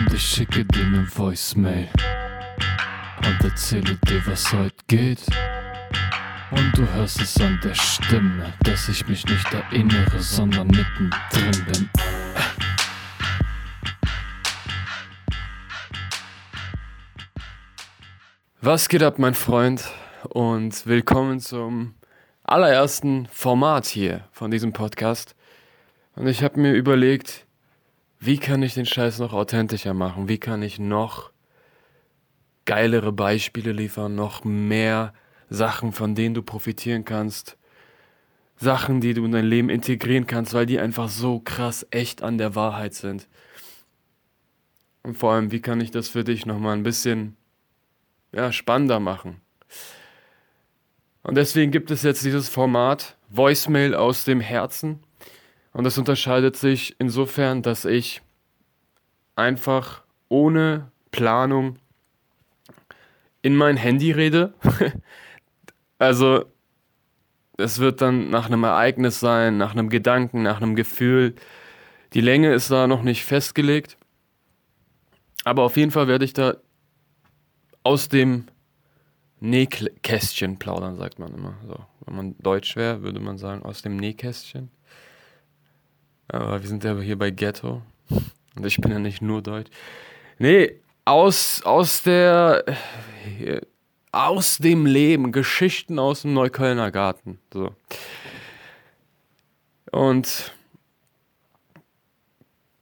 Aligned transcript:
Und 0.00 0.14
ich 0.14 0.22
schicke 0.22 0.64
dir 0.64 0.86
ne 0.86 1.06
Voicemail 1.14 1.86
und 3.18 3.44
erzähle 3.44 3.98
dir, 4.08 4.26
was 4.26 4.50
heute 4.50 4.74
geht. 4.86 5.20
Und 6.50 6.72
du 6.74 6.90
hörst 6.94 7.20
es 7.20 7.38
an 7.38 7.60
der 7.62 7.74
Stimme, 7.74 8.50
dass 8.64 8.88
ich 8.88 9.06
mich 9.08 9.26
nicht 9.26 9.52
erinnere, 9.52 10.18
sondern 10.18 10.68
mittendrin 10.68 11.66
bin. 11.66 11.90
Was 18.62 18.88
geht 18.88 19.02
ab, 19.02 19.18
mein 19.18 19.34
Freund? 19.34 19.86
Und 20.30 20.86
willkommen 20.86 21.40
zum 21.40 21.94
allerersten 22.42 23.26
Format 23.26 23.84
hier 23.84 24.24
von 24.32 24.50
diesem 24.50 24.72
Podcast. 24.72 25.36
Und 26.16 26.26
ich 26.26 26.42
habe 26.42 26.58
mir 26.58 26.72
überlegt, 26.72 27.46
wie 28.20 28.38
kann 28.38 28.62
ich 28.62 28.74
den 28.74 28.86
Scheiß 28.86 29.18
noch 29.18 29.32
authentischer 29.32 29.94
machen? 29.94 30.28
Wie 30.28 30.38
kann 30.38 30.62
ich 30.62 30.78
noch 30.78 31.32
geilere 32.66 33.12
Beispiele 33.12 33.72
liefern, 33.72 34.14
noch 34.14 34.44
mehr 34.44 35.14
Sachen, 35.48 35.92
von 35.92 36.14
denen 36.14 36.34
du 36.34 36.42
profitieren 36.42 37.06
kannst? 37.06 37.56
Sachen, 38.58 39.00
die 39.00 39.14
du 39.14 39.24
in 39.24 39.32
dein 39.32 39.46
Leben 39.46 39.70
integrieren 39.70 40.26
kannst, 40.26 40.52
weil 40.52 40.66
die 40.66 40.78
einfach 40.78 41.08
so 41.08 41.40
krass 41.40 41.86
echt 41.90 42.22
an 42.22 42.36
der 42.36 42.54
Wahrheit 42.54 42.92
sind. 42.92 43.26
Und 45.02 45.16
vor 45.16 45.32
allem, 45.32 45.50
wie 45.50 45.62
kann 45.62 45.80
ich 45.80 45.90
das 45.90 46.10
für 46.10 46.22
dich 46.22 46.44
nochmal 46.44 46.76
ein 46.76 46.82
bisschen 46.82 47.38
ja, 48.32 48.52
spannender 48.52 49.00
machen? 49.00 49.40
Und 51.22 51.36
deswegen 51.36 51.72
gibt 51.72 51.90
es 51.90 52.02
jetzt 52.02 52.22
dieses 52.22 52.50
Format 52.50 53.16
Voicemail 53.30 53.94
aus 53.94 54.24
dem 54.24 54.40
Herzen. 54.40 55.00
Und 55.72 55.84
das 55.84 55.98
unterscheidet 55.98 56.56
sich 56.56 56.96
insofern, 56.98 57.62
dass 57.62 57.84
ich 57.84 58.22
einfach 59.36 60.02
ohne 60.28 60.90
Planung 61.10 61.78
in 63.42 63.56
mein 63.56 63.76
Handy 63.76 64.12
rede. 64.12 64.52
also 65.98 66.44
es 67.56 67.78
wird 67.78 68.00
dann 68.00 68.30
nach 68.30 68.46
einem 68.46 68.64
Ereignis 68.64 69.20
sein, 69.20 69.56
nach 69.58 69.72
einem 69.72 69.88
Gedanken, 69.88 70.42
nach 70.42 70.60
einem 70.60 70.74
Gefühl. 70.74 71.34
Die 72.14 72.20
Länge 72.20 72.52
ist 72.52 72.70
da 72.70 72.86
noch 72.86 73.02
nicht 73.02 73.24
festgelegt. 73.24 73.96
Aber 75.44 75.62
auf 75.62 75.76
jeden 75.76 75.90
Fall 75.90 76.08
werde 76.08 76.24
ich 76.24 76.32
da 76.32 76.56
aus 77.82 78.08
dem 78.08 78.46
Nähkästchen 79.40 80.58
plaudern, 80.58 80.96
sagt 80.96 81.18
man 81.18 81.32
immer. 81.32 81.54
So, 81.66 81.76
wenn 82.04 82.16
man 82.16 82.38
Deutsch 82.38 82.76
wäre, 82.76 83.02
würde 83.02 83.20
man 83.20 83.38
sagen, 83.38 83.62
aus 83.62 83.82
dem 83.82 83.96
Nähkästchen. 83.96 84.70
Aber 86.32 86.62
wir 86.62 86.68
sind 86.68 86.84
ja 86.84 86.98
hier 87.00 87.18
bei 87.18 87.30
Ghetto. 87.30 87.82
Und 88.56 88.66
ich 88.66 88.76
bin 88.76 88.90
ja 88.90 88.98
nicht 88.98 89.22
nur 89.22 89.42
Deutsch. 89.42 89.70
Nee, 90.38 90.80
aus, 91.04 91.62
aus 91.64 92.02
der. 92.02 92.64
Aus 94.12 94.58
dem 94.58 94.86
Leben. 94.86 95.32
Geschichten 95.32 95.98
aus 95.98 96.22
dem 96.22 96.34
Neuköllner 96.34 96.90
Garten. 96.90 97.38
So. 97.52 97.74
Und 99.92 100.52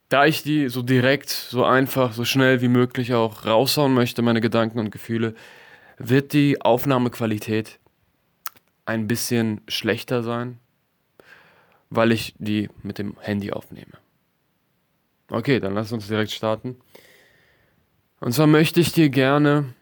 da 0.09 0.25
ich 0.25 0.43
die 0.43 0.69
so 0.69 0.83
direkt, 0.83 1.29
so 1.29 1.65
einfach, 1.65 2.13
so 2.13 2.25
schnell 2.25 2.61
wie 2.61 2.69
möglich 2.69 3.13
auch 3.13 3.45
raushauen 3.45 3.93
möchte, 3.93 4.23
meine 4.23 4.41
Gedanken 4.41 4.79
und 4.79 4.91
Gefühle, 4.91 5.35
wird 5.99 6.33
die 6.33 6.63
Aufnahmequalität 6.63 7.79
ein 8.87 9.07
bisschen 9.07 9.61
schlechter 9.69 10.23
sein, 10.23 10.59
weil 11.91 12.13
ich 12.13 12.35
die 12.39 12.69
mit 12.83 12.99
dem 12.99 13.17
Handy 13.21 13.53
aufnehme. 13.53 13.99
Okay, 15.31 15.61
dann 15.61 15.75
lass 15.75 15.93
uns 15.93 16.09
direkt 16.09 16.31
starten. 16.31 16.77
Und 18.21 18.33
zwar 18.33 18.47
möchte 18.47 18.81
ich 18.81 18.93
dir 18.93 19.11
gerne 19.11 19.75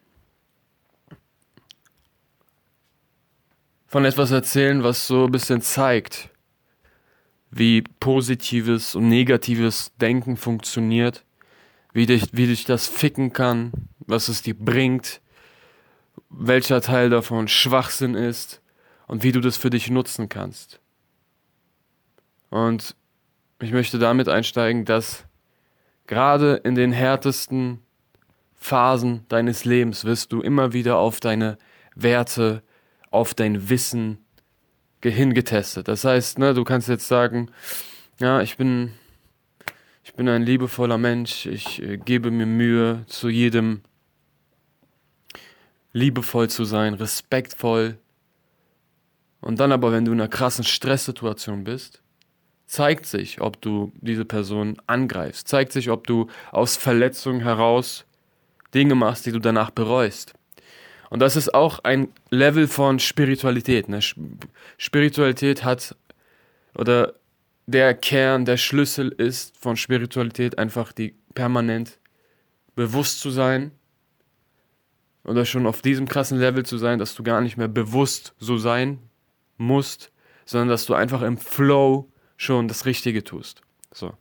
von 3.87 4.05
etwas 4.05 4.31
erzählen, 4.31 4.83
was 4.83 5.07
so 5.07 5.25
ein 5.27 5.33
bisschen 5.33 5.63
zeigt, 5.63 6.31
wie 7.51 7.83
positives 7.83 8.95
und 8.95 9.09
negatives 9.09 9.93
Denken 10.01 10.37
funktioniert, 10.37 11.25
wie 11.93 12.07
dich, 12.07 12.29
wie 12.33 12.47
dich 12.47 12.65
das 12.65 12.89
ficken 12.89 13.33
kann, 13.33 13.73
was 14.01 14.29
es 14.29 14.43
dir 14.43 14.55
bringt, 14.59 15.21
welcher 16.29 16.83
Teil 16.83 17.09
davon 17.09 17.49
Schwachsinn 17.49 18.15
ist 18.15 18.61
und 19.07 19.23
wie 19.23 19.33
du 19.33 19.41
das 19.41 19.57
für 19.57 19.71
dich 19.71 19.89
nutzen 19.89 20.29
kannst. 20.29 20.81
Und 22.57 22.97
ich 23.61 23.71
möchte 23.73 23.99
damit 23.99 24.31
einsteigen, 24.31 24.87
dass 24.87 25.27
gerade 26.07 26.55
in 26.65 26.75
den 26.75 26.91
härtesten 26.91 27.83
Phasen 28.55 29.27
deines 29.29 29.67
Lebens 29.67 30.07
wirst 30.07 30.33
du 30.33 30.41
immer 30.41 30.73
wieder 30.73 30.97
auf 30.97 31.21
deine 31.21 31.59
Werte, 31.95 32.63
auf 33.11 33.35
dein 33.35 33.69
Wissen 33.69 34.25
hingetestet. 35.03 35.87
Das 35.87 36.05
heißt, 36.05 36.39
ne, 36.39 36.55
du 36.55 36.65
kannst 36.65 36.89
jetzt 36.89 37.07
sagen, 37.07 37.51
ja, 38.21 38.41
ich 38.41 38.57
bin, 38.57 38.93
ich 40.03 40.15
bin 40.15 40.27
ein 40.27 40.43
liebevoller 40.43 40.99
Mensch, 40.99 41.45
ich 41.45 41.83
äh, 41.83 41.99
gebe 41.99 42.31
mir 42.31 42.47
Mühe, 42.47 43.05
zu 43.07 43.29
jedem 43.29 43.83
liebevoll 45.93 46.49
zu 46.49 46.65
sein, 46.65 46.95
respektvoll. 46.95 47.99
Und 49.43 49.61
dann 49.61 49.73
aber, 49.73 49.93
wenn 49.93 50.07
du 50.07 50.13
in 50.13 50.21
einer 50.21 50.29
krassen 50.29 50.65
Stresssituation 50.65 51.63
bist, 51.63 52.03
zeigt 52.67 53.07
sich, 53.07 53.41
ob 53.41 53.61
du 53.61 53.93
diese 54.01 54.25
Person 54.25 54.77
angreifst, 54.87 55.49
zeigt 55.49 55.73
sich, 55.73 55.91
ob 55.91 56.07
du 56.07 56.29
aus 56.51 56.77
Verletzungen 56.77 57.41
heraus 57.41 58.05
Dinge 58.75 58.95
machst, 58.95 59.27
die 59.27 59.33
du 59.33 59.39
danach 59.39 59.71
bereust. 59.71 60.35
Und 61.09 61.21
das 61.21 61.37
ist 61.37 61.55
auch 61.55 61.79
ein 61.85 62.09
Level 62.31 62.67
von 62.67 62.99
Spiritualität. 62.99 63.89
Ne? 63.89 64.01
Spiritualität 64.77 65.65
hat, 65.65 65.97
oder 66.75 67.15
der 67.67 67.95
Kern, 67.95 68.45
der 68.45 68.57
Schlüssel 68.57 69.09
ist 69.09 69.57
von 69.57 69.77
Spiritualität 69.77 70.59
einfach 70.59 70.93
die 70.93 71.15
permanent 71.35 71.99
bewusst 72.75 73.21
zu 73.21 73.31
sein 73.31 73.73
oder 75.25 75.45
schon 75.45 75.67
auf 75.67 75.83
diesem 75.83 76.07
krassen 76.07 76.39
Level 76.39 76.65
zu 76.65 76.79
sein, 76.79 76.99
dass 76.99 77.15
du 77.15 77.23
gar 77.23 77.41
nicht 77.41 77.57
mehr 77.57 77.69
bewusst 77.69 78.35
so 78.39 78.59
sein 78.59 78.99
musst, 79.57 80.13
sondern 80.45 80.69
dass 80.69 80.87
du 80.87 80.95
einfach 80.95 81.23
im 81.23 81.39
Flow 81.39 82.09
schon 82.37 82.69
das 82.69 82.87
Richtige 82.87 83.25
tust. 83.25 83.63
So. 83.93 84.13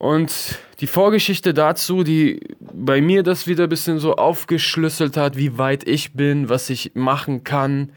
Und 0.00 0.58
die 0.80 0.86
Vorgeschichte 0.86 1.52
dazu, 1.52 2.04
die 2.04 2.40
bei 2.58 3.02
mir 3.02 3.22
das 3.22 3.46
wieder 3.46 3.64
ein 3.64 3.68
bisschen 3.68 3.98
so 3.98 4.16
aufgeschlüsselt 4.16 5.18
hat, 5.18 5.36
wie 5.36 5.58
weit 5.58 5.86
ich 5.86 6.14
bin, 6.14 6.48
was 6.48 6.70
ich 6.70 6.92
machen 6.94 7.44
kann 7.44 7.92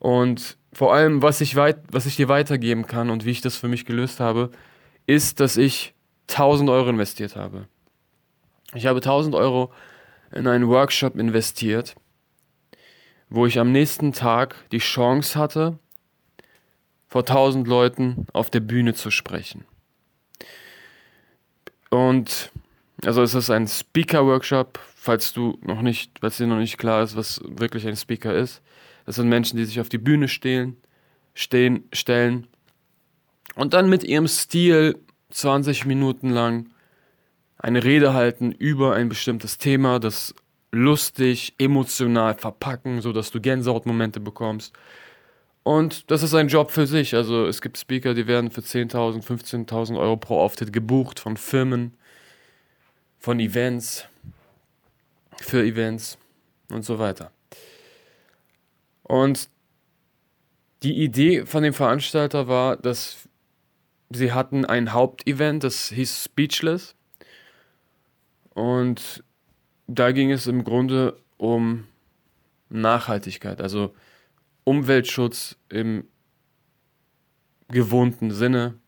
und 0.00 0.56
vor 0.72 0.92
allem, 0.92 1.22
was 1.22 1.40
ich, 1.40 1.54
weit, 1.54 1.78
was 1.92 2.06
ich 2.06 2.16
dir 2.16 2.28
weitergeben 2.28 2.86
kann 2.86 3.08
und 3.08 3.24
wie 3.24 3.30
ich 3.30 3.40
das 3.40 3.56
für 3.56 3.68
mich 3.68 3.84
gelöst 3.84 4.18
habe, 4.18 4.50
ist, 5.06 5.38
dass 5.38 5.56
ich 5.56 5.94
1000 6.28 6.70
Euro 6.70 6.88
investiert 6.88 7.36
habe. 7.36 7.68
Ich 8.74 8.86
habe 8.86 8.98
1000 8.98 9.36
Euro 9.36 9.72
in 10.32 10.48
einen 10.48 10.66
Workshop 10.68 11.16
investiert, 11.16 11.94
wo 13.28 13.46
ich 13.46 13.60
am 13.60 13.70
nächsten 13.70 14.12
Tag 14.12 14.56
die 14.72 14.78
Chance 14.78 15.38
hatte, 15.38 15.78
vor 17.12 17.26
tausend 17.26 17.68
Leuten 17.68 18.26
auf 18.32 18.48
der 18.48 18.60
Bühne 18.60 18.94
zu 18.94 19.10
sprechen. 19.10 19.66
Und 21.90 22.50
also 23.04 23.22
es 23.22 23.34
ist 23.34 23.50
ein 23.50 23.68
Speaker-Workshop, 23.68 24.78
falls 24.94 25.34
du 25.34 25.58
noch 25.60 25.82
nicht, 25.82 26.20
falls 26.22 26.38
dir 26.38 26.46
noch 26.46 26.56
nicht 26.56 26.78
klar 26.78 27.02
ist, 27.02 27.14
was 27.14 27.42
wirklich 27.44 27.86
ein 27.86 27.96
Speaker 27.96 28.34
ist. 28.34 28.62
Das 29.04 29.16
sind 29.16 29.28
Menschen, 29.28 29.58
die 29.58 29.66
sich 29.66 29.78
auf 29.78 29.90
die 29.90 29.98
Bühne 29.98 30.26
stehen, 30.26 30.78
stehen, 31.34 31.84
stellen 31.92 32.46
und 33.56 33.74
dann 33.74 33.90
mit 33.90 34.04
ihrem 34.04 34.26
Stil 34.26 34.98
20 35.32 35.84
Minuten 35.84 36.30
lang 36.30 36.70
eine 37.58 37.84
Rede 37.84 38.14
halten 38.14 38.52
über 38.52 38.94
ein 38.94 39.10
bestimmtes 39.10 39.58
Thema, 39.58 39.98
das 39.98 40.34
lustig, 40.70 41.56
emotional 41.58 42.38
verpacken, 42.38 43.02
sodass 43.02 43.30
du 43.30 43.38
Gänsehautmomente 43.38 44.18
bekommst. 44.18 44.72
Und 45.62 46.10
das 46.10 46.22
ist 46.22 46.34
ein 46.34 46.48
Job 46.48 46.70
für 46.70 46.86
sich. 46.86 47.14
Also 47.14 47.46
es 47.46 47.60
gibt 47.60 47.78
Speaker, 47.78 48.14
die 48.14 48.26
werden 48.26 48.50
für 48.50 48.62
10.000, 48.62 49.24
15.000 49.24 49.98
Euro 49.98 50.16
pro 50.16 50.40
Auftritt 50.40 50.72
gebucht 50.72 51.20
von 51.20 51.36
Firmen, 51.36 51.96
von 53.18 53.38
Events, 53.38 54.06
für 55.36 55.62
Events 55.64 56.18
und 56.68 56.84
so 56.84 56.98
weiter. 56.98 57.30
Und 59.02 59.48
die 60.82 61.04
Idee 61.04 61.46
von 61.46 61.62
dem 61.62 61.74
Veranstalter 61.74 62.48
war, 62.48 62.76
dass 62.76 63.28
sie 64.10 64.32
hatten 64.32 64.64
ein 64.64 64.92
Hauptevent, 64.92 65.62
das 65.62 65.90
hieß 65.90 66.24
Speechless. 66.24 66.96
Und 68.50 69.22
da 69.86 70.10
ging 70.10 70.32
es 70.32 70.46
im 70.46 70.64
Grunde 70.64 71.16
um 71.36 71.86
Nachhaltigkeit, 72.68 73.60
also 73.60 73.94
Umweltschutz 74.64 75.56
im 75.68 76.04
gewohnten 77.68 78.30
Sinne. 78.30 78.78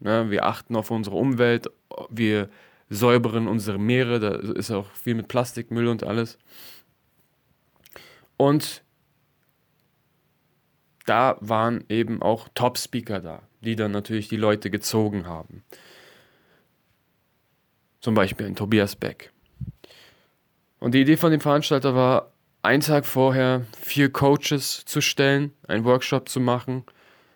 Ne? 0.00 0.30
Wir 0.30 0.46
achten 0.46 0.76
auf 0.76 0.90
unsere 0.90 1.16
Umwelt, 1.16 1.68
wir 2.08 2.48
säubern 2.88 3.48
unsere 3.48 3.78
Meere, 3.78 4.20
da 4.20 4.34
ist 4.34 4.70
auch 4.70 4.90
viel 4.92 5.14
mit 5.14 5.28
Plastikmüll 5.28 5.88
und 5.88 6.04
alles. 6.04 6.38
Und 8.36 8.82
da 11.04 11.36
waren 11.40 11.84
eben 11.88 12.22
auch 12.22 12.48
Top-Speaker 12.54 13.20
da, 13.20 13.42
die 13.60 13.76
dann 13.76 13.92
natürlich 13.92 14.28
die 14.28 14.36
Leute 14.36 14.70
gezogen 14.70 15.26
haben. 15.26 15.64
Zum 18.00 18.14
Beispiel 18.14 18.46
ein 18.46 18.56
Tobias 18.56 18.94
Beck. 18.94 19.32
Und 20.78 20.94
die 20.94 21.00
Idee 21.00 21.16
von 21.16 21.32
dem 21.32 21.40
Veranstalter 21.40 21.94
war, 21.94 22.32
einen 22.62 22.82
Tag 22.82 23.06
vorher 23.06 23.64
vier 23.80 24.10
Coaches 24.12 24.84
zu 24.84 25.00
stellen, 25.00 25.52
einen 25.66 25.84
Workshop 25.84 26.28
zu 26.28 26.40
machen 26.40 26.84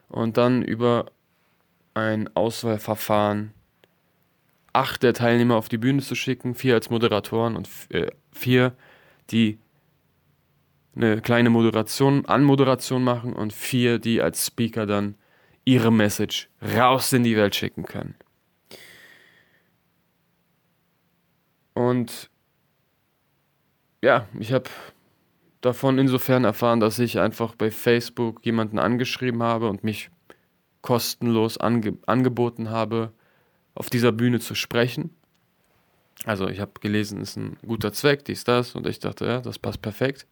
und 0.08 0.36
dann 0.36 0.62
über 0.62 1.06
ein 1.94 2.34
Auswahlverfahren 2.34 3.52
acht 4.72 5.02
der 5.02 5.14
Teilnehmer 5.14 5.56
auf 5.56 5.68
die 5.68 5.78
Bühne 5.78 6.00
zu 6.02 6.14
schicken, 6.14 6.54
vier 6.54 6.74
als 6.74 6.90
Moderatoren 6.90 7.56
und 7.56 7.68
äh, 7.90 8.10
vier, 8.32 8.74
die 9.30 9.58
eine 10.94 11.20
kleine 11.20 11.50
Moderation, 11.50 12.26
Anmoderation 12.26 13.02
machen 13.02 13.32
und 13.32 13.52
vier, 13.52 13.98
die 13.98 14.20
als 14.20 14.46
Speaker 14.46 14.86
dann 14.86 15.14
ihre 15.64 15.92
Message 15.92 16.48
raus 16.76 17.12
in 17.12 17.24
die 17.24 17.36
Welt 17.36 17.54
schicken 17.54 17.84
können. 17.84 18.14
Und 21.74 22.30
ja, 24.02 24.26
ich 24.38 24.52
habe 24.52 24.68
davon 25.62 25.98
insofern 25.98 26.44
erfahren, 26.44 26.80
dass 26.80 26.98
ich 26.98 27.18
einfach 27.18 27.54
bei 27.54 27.70
Facebook 27.70 28.44
jemanden 28.44 28.78
angeschrieben 28.78 29.42
habe 29.42 29.68
und 29.68 29.84
mich 29.84 30.10
kostenlos 30.82 31.56
ange 31.56 31.96
angeboten 32.06 32.68
habe, 32.68 33.12
auf 33.74 33.88
dieser 33.88 34.12
Bühne 34.12 34.40
zu 34.40 34.54
sprechen. 34.54 35.10
Also 36.24 36.48
ich 36.48 36.60
habe 36.60 36.72
gelesen, 36.80 37.20
ist 37.20 37.36
ein 37.36 37.56
guter 37.66 37.92
Zweck, 37.92 38.24
dies, 38.24 38.44
das, 38.44 38.74
und 38.74 38.86
ich 38.86 38.98
dachte, 38.98 39.24
ja, 39.24 39.40
das 39.40 39.58
passt 39.58 39.80
perfekt. 39.80 40.26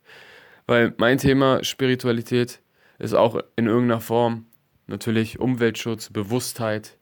Weil 0.66 0.94
mein 0.98 1.18
Thema 1.18 1.64
Spiritualität 1.64 2.60
ist 2.98 3.14
auch 3.14 3.40
in 3.56 3.66
irgendeiner 3.66 4.00
Form 4.00 4.46
natürlich 4.86 5.40
Umweltschutz, 5.40 6.10
Bewusstheit, 6.10 6.98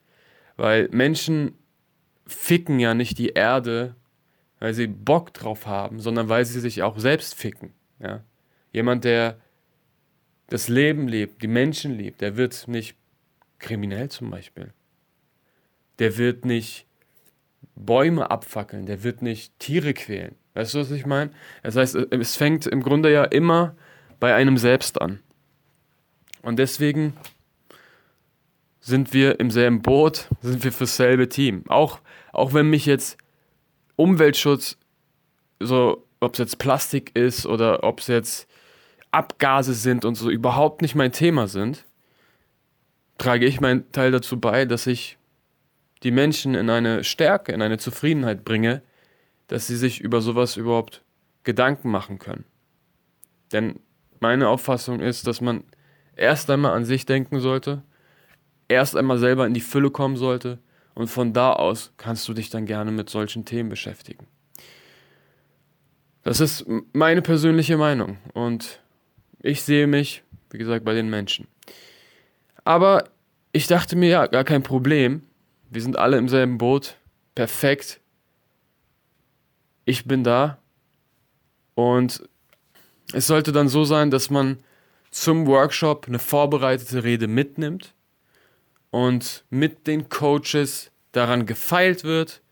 weil 0.57 0.89
Menschen 0.91 1.55
ficken 2.27 2.79
ja 2.79 2.95
nicht 2.95 3.19
die 3.19 3.31
Erde, 3.31 3.95
weil 4.59 4.75
sie 4.75 4.87
Bock 4.87 5.33
drauf 5.35 5.67
haben, 5.67 6.01
sondern 6.01 6.29
weil 6.29 6.45
sie 6.45 6.61
sich 6.61 6.83
auch 6.83 6.99
selbst 6.99 7.35
ficken. 7.35 7.73
Ja? 8.01 8.23
Jemand, 8.73 9.05
der 9.05 9.39
das 10.49 10.69
Leben 10.69 11.09
lebt, 11.09 11.43
die 11.43 11.49
Menschen 11.49 11.97
liebt, 11.97 12.21
der 12.21 12.37
wird 12.37 12.69
nicht 12.69 12.97
kriminell 13.59 14.09
zum 14.09 14.31
Beispiel. 14.31 14.73
Der 15.99 16.17
wird 16.17 16.45
nicht 16.45 16.87
Bäume 17.75 18.31
abfackeln, 18.31 18.87
der 18.87 19.03
wird 19.03 19.23
nicht 19.23 19.59
Tiere 19.59 19.95
quälen. 19.95 20.37
Weißt 20.55 20.75
du, 20.75 20.79
was 20.79 20.91
ich 20.91 21.07
meine? 21.07 21.31
Das 21.63 21.77
heißt, 21.77 21.95
es 21.95 22.37
fängt 22.37 22.67
im 22.67 22.83
Grunde 22.83 23.13
ja 23.13 23.25
immer 23.25 23.77
bei 24.21 24.35
einem 24.35 24.57
selbst 24.57 25.01
an. 25.01 25.21
Und 26.43 26.59
deswegen 26.59 27.15
sind 28.81 29.13
wir 29.13 29.39
im 29.39 29.51
selben 29.51 29.83
Boot, 29.83 30.29
sind 30.41 30.65
wir 30.65 30.73
fürs 30.73 30.97
selbe 30.97 31.29
Team. 31.29 31.65
Auch, 31.69 32.01
auch 32.33 32.55
wenn 32.55 32.71
mich 32.71 32.87
jetzt 32.87 33.19
Umweltschutz, 33.97 34.79
so 35.61 36.08
ob 36.21 36.35
es 36.35 36.39
jetzt 36.39 36.59
Plastik 36.59 37.15
ist 37.15 37.47
oder 37.47 37.85
ob 37.85 38.01
es 38.01 38.09
jetzt 38.09 38.49
Abgase 39.11 39.75
sind 39.75 40.05
und 40.05 40.15
so 40.15 40.31
überhaupt 40.31 40.83
nicht 40.83 40.95
mein 40.95 41.13
Thema 41.13 41.49
sind, 41.49 41.85
trage 43.17 43.47
ich 43.47 43.61
meinen 43.61 43.91
Teil 43.93 44.11
dazu 44.11 44.39
bei, 44.39 44.65
dass 44.65 44.87
ich 44.87 45.19
die 46.03 46.11
Menschen 46.11 46.55
in 46.55 46.71
eine 46.71 47.05
Stärke, 47.05 47.53
in 47.53 47.63
eine 47.63 47.79
Zufriedenheit 47.79 48.45
bringe, 48.45 48.83
dass 49.49 49.67
sie 49.67 49.77
sich 49.77 50.01
über 50.01 50.21
sowas 50.21 50.57
überhaupt 50.57 51.03
Gedanken 51.43 51.91
machen 51.91 52.19
können. 52.19 52.45
Denn 53.53 53.81
meine 54.21 54.49
Auffassung 54.49 55.01
ist, 55.01 55.27
dass 55.27 55.41
man 55.41 55.65
erst 56.17 56.51
einmal 56.51 56.75
an 56.75 56.85
sich 56.85 57.07
denken 57.07 57.41
sollte, 57.41 57.83
erst 58.69 58.97
einmal 58.97 59.19
selber 59.19 59.47
in 59.47 59.55
die 59.55 59.61
Fülle 59.61 59.91
kommen 59.91 60.17
sollte 60.17 60.59
und 60.95 61.09
von 61.09 61.33
da 61.33 61.53
aus 61.53 61.93
kannst 61.97 62.29
du 62.29 62.35
dich 62.35 62.51
dann 62.51 62.67
gerne 62.67 62.93
mit 62.93 63.09
solchen 63.09 63.45
Themen 63.45 63.71
beschäftigen. 63.71 64.27
Das 66.29 66.41
ist 66.41 66.67
meine 66.93 67.23
persönliche 67.23 67.79
Meinung 67.79 68.19
und 68.35 68.83
ich 69.41 69.63
sehe 69.63 69.87
mich, 69.87 70.23
wie 70.51 70.59
gesagt, 70.59 70.85
bei 70.85 70.93
den 70.93 71.09
Menschen. 71.09 71.49
Aber 72.65 73.05
ich 73.53 73.67
dachte 73.67 73.97
mir, 73.97 74.11
ja, 74.11 74.27
gar 74.27 74.45
kein 74.45 74.63
Problem. 74.63 75.23
Wir 75.71 75.81
sind 75.81 75.97
alle 75.97 76.19
im 76.19 76.29
selben 76.29 76.59
Boot. 76.59 76.99
Perfekt. 77.35 78.03
Ich 79.87 80.05
bin 80.05 80.23
da. 80.23 80.59
Und 81.75 82.29
es 83.15 83.27
sollte 83.27 83.53
dann 83.53 83.71
so 83.71 83.85
sein, 83.85 84.11
dass 84.11 84.29
man 84.29 84.59
zum 85.11 85.47
Workshop 85.47 86.09
eine 86.09 86.19
vorbereitete 86.19 87.05
Rede 87.05 87.27
mitnimmt 87.27 87.95
und 88.91 89.47
mit 89.49 89.87
den 89.87 90.11
Coaches 90.11 90.91
daran 91.13 91.47
gefeilt 91.47 92.05
wird. 92.05 92.43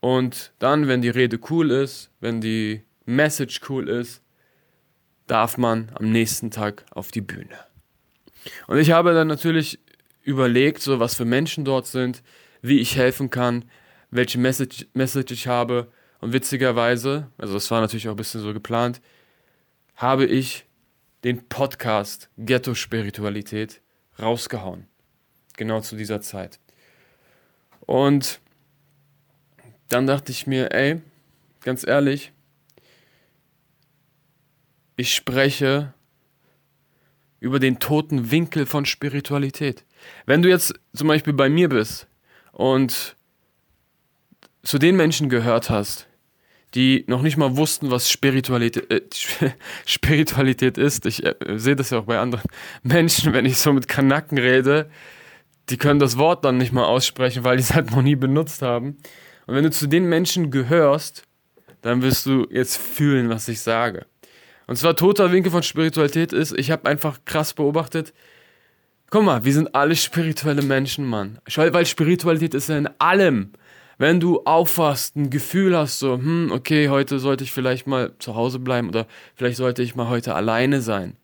Und 0.00 0.52
dann, 0.58 0.88
wenn 0.88 1.02
die 1.02 1.08
Rede 1.08 1.38
cool 1.48 1.70
ist, 1.70 2.10
wenn 2.18 2.40
die 2.40 2.82
Message 3.06 3.60
cool 3.68 3.88
ist, 3.88 4.22
darf 5.26 5.56
man 5.58 5.90
am 5.94 6.10
nächsten 6.10 6.50
Tag 6.50 6.84
auf 6.90 7.10
die 7.10 7.20
Bühne. 7.20 7.58
Und 8.66 8.78
ich 8.78 8.90
habe 8.90 9.14
dann 9.14 9.28
natürlich 9.28 9.80
überlegt, 10.22 10.82
so 10.82 11.00
was 11.00 11.14
für 11.14 11.24
Menschen 11.24 11.64
dort 11.64 11.86
sind, 11.86 12.22
wie 12.62 12.80
ich 12.80 12.96
helfen 12.96 13.30
kann, 13.30 13.64
welche 14.10 14.38
Message, 14.38 14.86
Message 14.92 15.32
ich 15.32 15.46
habe. 15.46 15.90
Und 16.20 16.32
witzigerweise, 16.32 17.28
also 17.38 17.54
das 17.54 17.70
war 17.70 17.80
natürlich 17.80 18.08
auch 18.08 18.12
ein 18.14 18.16
bisschen 18.16 18.40
so 18.40 18.52
geplant, 18.52 19.00
habe 19.94 20.26
ich 20.26 20.66
den 21.24 21.48
Podcast 21.48 22.28
Ghetto 22.36 22.74
Spiritualität 22.74 23.80
rausgehauen. 24.20 24.86
Genau 25.56 25.80
zu 25.80 25.96
dieser 25.96 26.20
Zeit. 26.20 26.60
Und 27.80 28.40
dann 29.88 30.06
dachte 30.06 30.32
ich 30.32 30.46
mir, 30.46 30.72
ey, 30.72 31.00
ganz 31.62 31.86
ehrlich, 31.86 32.32
ich 34.96 35.14
spreche 35.14 35.94
über 37.38 37.58
den 37.58 37.78
toten 37.78 38.30
Winkel 38.30 38.66
von 38.66 38.86
Spiritualität. 38.86 39.84
Wenn 40.24 40.42
du 40.42 40.48
jetzt 40.48 40.74
zum 40.94 41.08
Beispiel 41.08 41.32
bei 41.32 41.48
mir 41.48 41.68
bist 41.68 42.08
und 42.52 43.16
zu 44.62 44.78
den 44.78 44.96
Menschen 44.96 45.28
gehört 45.28 45.70
hast, 45.70 46.08
die 46.74 47.04
noch 47.06 47.22
nicht 47.22 47.36
mal 47.36 47.56
wussten, 47.56 47.90
was 47.90 48.10
Spiritualität, 48.10 48.90
äh, 48.90 49.50
Spiritualität 49.86 50.76
ist. 50.78 51.06
Ich 51.06 51.24
äh, 51.24 51.34
sehe 51.56 51.76
das 51.76 51.90
ja 51.90 51.98
auch 51.98 52.04
bei 52.04 52.18
anderen 52.18 52.48
Menschen, 52.82 53.32
wenn 53.32 53.46
ich 53.46 53.58
so 53.58 53.72
mit 53.72 53.88
Kanacken 53.88 54.38
rede, 54.38 54.90
die 55.68 55.76
können 55.76 55.98
das 55.98 56.18
Wort 56.18 56.44
dann 56.44 56.58
nicht 56.58 56.72
mal 56.72 56.84
aussprechen, 56.84 57.44
weil 57.44 57.56
die 57.56 57.62
es 57.62 57.74
halt 57.74 57.90
noch 57.90 58.02
nie 58.02 58.16
benutzt 58.16 58.62
haben. 58.62 58.98
Und 59.46 59.54
wenn 59.54 59.64
du 59.64 59.70
zu 59.70 59.86
den 59.86 60.08
Menschen 60.08 60.50
gehörst, 60.50 61.24
dann 61.82 62.02
wirst 62.02 62.26
du 62.26 62.46
jetzt 62.50 62.76
fühlen, 62.76 63.28
was 63.28 63.48
ich 63.48 63.60
sage. 63.60 64.06
Und 64.66 64.76
zwar 64.76 64.96
toter 64.96 65.32
Winkel 65.32 65.52
von 65.52 65.62
Spiritualität 65.62 66.32
ist, 66.32 66.56
ich 66.58 66.70
habe 66.70 66.88
einfach 66.88 67.20
krass 67.24 67.54
beobachtet, 67.54 68.12
guck 69.10 69.24
mal, 69.24 69.44
wir 69.44 69.52
sind 69.52 69.74
alle 69.74 69.94
spirituelle 69.94 70.62
Menschen, 70.62 71.06
Mann. 71.06 71.38
Weil 71.54 71.86
Spiritualität 71.86 72.54
ist 72.54 72.68
ja 72.68 72.78
in 72.78 72.88
allem. 72.98 73.52
Wenn 73.98 74.20
du 74.20 74.42
aufwachst, 74.44 75.16
ein 75.16 75.30
Gefühl 75.30 75.76
hast, 75.76 76.00
so, 76.00 76.14
hm, 76.14 76.50
okay, 76.52 76.90
heute 76.90 77.18
sollte 77.18 77.44
ich 77.44 77.52
vielleicht 77.52 77.86
mal 77.86 78.12
zu 78.18 78.34
Hause 78.34 78.58
bleiben 78.58 78.88
oder 78.88 79.06
vielleicht 79.34 79.56
sollte 79.56 79.82
ich 79.82 79.94
mal 79.94 80.08
heute 80.08 80.34
alleine 80.34 80.82
sein. 80.82 81.16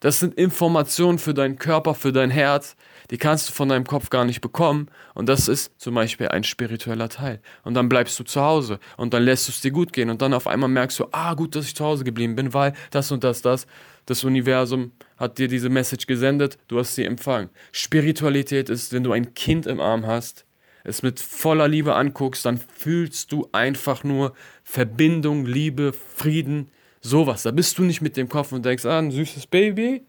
Das 0.00 0.18
sind 0.18 0.34
Informationen 0.34 1.18
für 1.18 1.34
deinen 1.34 1.58
Körper, 1.58 1.94
für 1.94 2.12
dein 2.12 2.30
Herz, 2.30 2.76
die 3.10 3.18
kannst 3.18 3.48
du 3.48 3.52
von 3.52 3.68
deinem 3.68 3.86
Kopf 3.86 4.10
gar 4.10 4.24
nicht 4.24 4.40
bekommen. 4.40 4.88
Und 5.14 5.28
das 5.28 5.48
ist 5.48 5.80
zum 5.80 5.94
Beispiel 5.94 6.28
ein 6.28 6.44
spiritueller 6.44 7.08
Teil. 7.08 7.40
Und 7.62 7.74
dann 7.74 7.88
bleibst 7.88 8.18
du 8.18 8.24
zu 8.24 8.40
Hause 8.40 8.78
und 8.96 9.14
dann 9.14 9.22
lässt 9.22 9.48
du 9.48 9.52
es 9.52 9.60
dir 9.60 9.70
gut 9.70 9.92
gehen. 9.92 10.10
Und 10.10 10.22
dann 10.22 10.34
auf 10.34 10.46
einmal 10.46 10.68
merkst 10.68 10.98
du, 10.98 11.06
ah, 11.12 11.34
gut, 11.34 11.54
dass 11.54 11.66
ich 11.66 11.76
zu 11.76 11.84
Hause 11.84 12.04
geblieben 12.04 12.36
bin, 12.36 12.54
weil 12.54 12.72
das 12.90 13.10
und 13.12 13.24
das, 13.24 13.42
das. 13.42 13.66
Das 14.06 14.22
Universum 14.22 14.92
hat 15.16 15.38
dir 15.38 15.48
diese 15.48 15.68
Message 15.68 16.06
gesendet, 16.06 16.58
du 16.68 16.78
hast 16.78 16.94
sie 16.94 17.04
empfangen. 17.04 17.50
Spiritualität 17.72 18.68
ist, 18.68 18.92
wenn 18.92 19.02
du 19.02 19.12
ein 19.12 19.34
Kind 19.34 19.66
im 19.66 19.80
Arm 19.80 20.06
hast, 20.06 20.44
es 20.84 21.02
mit 21.02 21.18
voller 21.18 21.66
Liebe 21.66 21.96
anguckst, 21.96 22.46
dann 22.46 22.58
fühlst 22.58 23.32
du 23.32 23.48
einfach 23.50 24.04
nur 24.04 24.34
Verbindung, 24.62 25.44
Liebe, 25.44 25.92
Frieden, 25.92 26.70
sowas. 27.00 27.42
Da 27.42 27.50
bist 27.50 27.78
du 27.78 27.82
nicht 27.82 28.00
mit 28.00 28.16
dem 28.16 28.28
Kopf 28.28 28.52
und 28.52 28.64
denkst, 28.64 28.84
ah, 28.84 28.98
ein 28.98 29.10
süßes 29.10 29.48
Baby, 29.48 30.06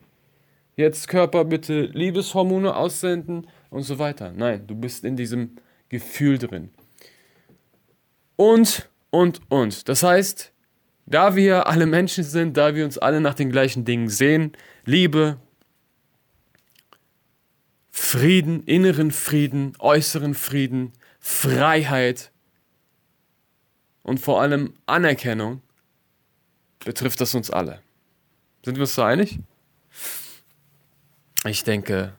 jetzt 0.78 1.10
Körper 1.10 1.44
bitte 1.44 1.82
Liebeshormone 1.88 2.74
aussenden 2.76 3.48
und 3.70 3.84
so 3.84 4.00
weiter. 4.00 4.32
Nein, 4.32 4.66
du 4.66 4.76
bist 4.76 5.04
in 5.04 5.18
diesem 5.18 5.58
Gefühl 5.90 6.38
drin. 6.38 6.70
Und, 8.38 8.88
und, 9.10 9.42
und. 9.50 9.90
Das 9.90 10.04
heißt, 10.04 10.54
da 11.08 11.36
wir 11.36 11.68
alle 11.68 11.88
Menschen 11.88 12.24
sind, 12.24 12.56
da 12.56 12.76
wir 12.76 12.86
uns 12.86 12.98
alle 12.98 13.20
nach 13.20 13.34
den 13.34 13.52
gleichen 13.52 13.84
Dingen 13.84 14.10
sehen, 14.10 14.54
Liebe, 14.86 15.38
Frieden, 17.90 18.64
inneren 18.64 19.12
Frieden, 19.12 19.74
äußeren 19.80 20.36
Frieden, 20.36 20.94
Freiheit 21.20 22.32
und 24.04 24.20
vor 24.20 24.42
allem 24.42 24.76
Anerkennung 24.86 25.62
betrifft 26.86 27.20
das 27.20 27.34
uns 27.34 27.50
alle. 27.50 27.82
Sind 28.64 28.76
wir 28.76 28.84
uns 28.84 28.96
da 28.96 29.08
einig? 29.08 29.40
Ich 31.46 31.64
denke, 31.64 32.14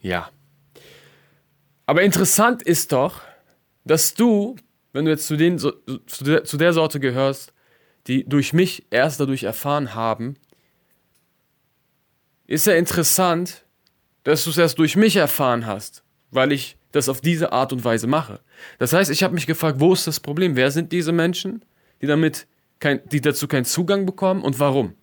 ja. 0.00 0.30
Aber 1.86 2.02
interessant 2.02 2.62
ist 2.62 2.92
doch, 2.92 3.20
dass 3.84 4.14
du, 4.14 4.56
wenn 4.92 5.04
du 5.04 5.10
jetzt 5.10 5.26
zu, 5.26 5.36
den, 5.36 5.58
zu, 5.58 5.72
der, 6.20 6.44
zu 6.44 6.56
der 6.56 6.72
Sorte 6.72 7.00
gehörst, 7.00 7.52
die 8.06 8.24
durch 8.24 8.52
mich 8.52 8.86
erst 8.90 9.20
dadurch 9.20 9.44
erfahren 9.44 9.94
haben, 9.94 10.36
ist 12.46 12.66
ja 12.66 12.74
interessant, 12.74 13.64
dass 14.24 14.44
du 14.44 14.50
es 14.50 14.58
erst 14.58 14.78
durch 14.78 14.96
mich 14.96 15.16
erfahren 15.16 15.66
hast, 15.66 16.02
weil 16.30 16.52
ich 16.52 16.76
das 16.92 17.08
auf 17.08 17.20
diese 17.20 17.52
Art 17.52 17.72
und 17.72 17.84
Weise 17.84 18.06
mache. 18.06 18.40
Das 18.78 18.92
heißt, 18.92 19.10
ich 19.10 19.22
habe 19.22 19.34
mich 19.34 19.46
gefragt, 19.46 19.80
wo 19.80 19.92
ist 19.92 20.06
das 20.06 20.20
Problem? 20.20 20.56
Wer 20.56 20.70
sind 20.70 20.92
diese 20.92 21.12
Menschen, 21.12 21.64
die 22.02 22.06
damit 22.06 22.46
kein, 22.80 23.00
die 23.08 23.20
dazu 23.20 23.46
keinen 23.46 23.64
Zugang 23.64 24.06
bekommen 24.06 24.42
und 24.42 24.58
warum? 24.58 24.94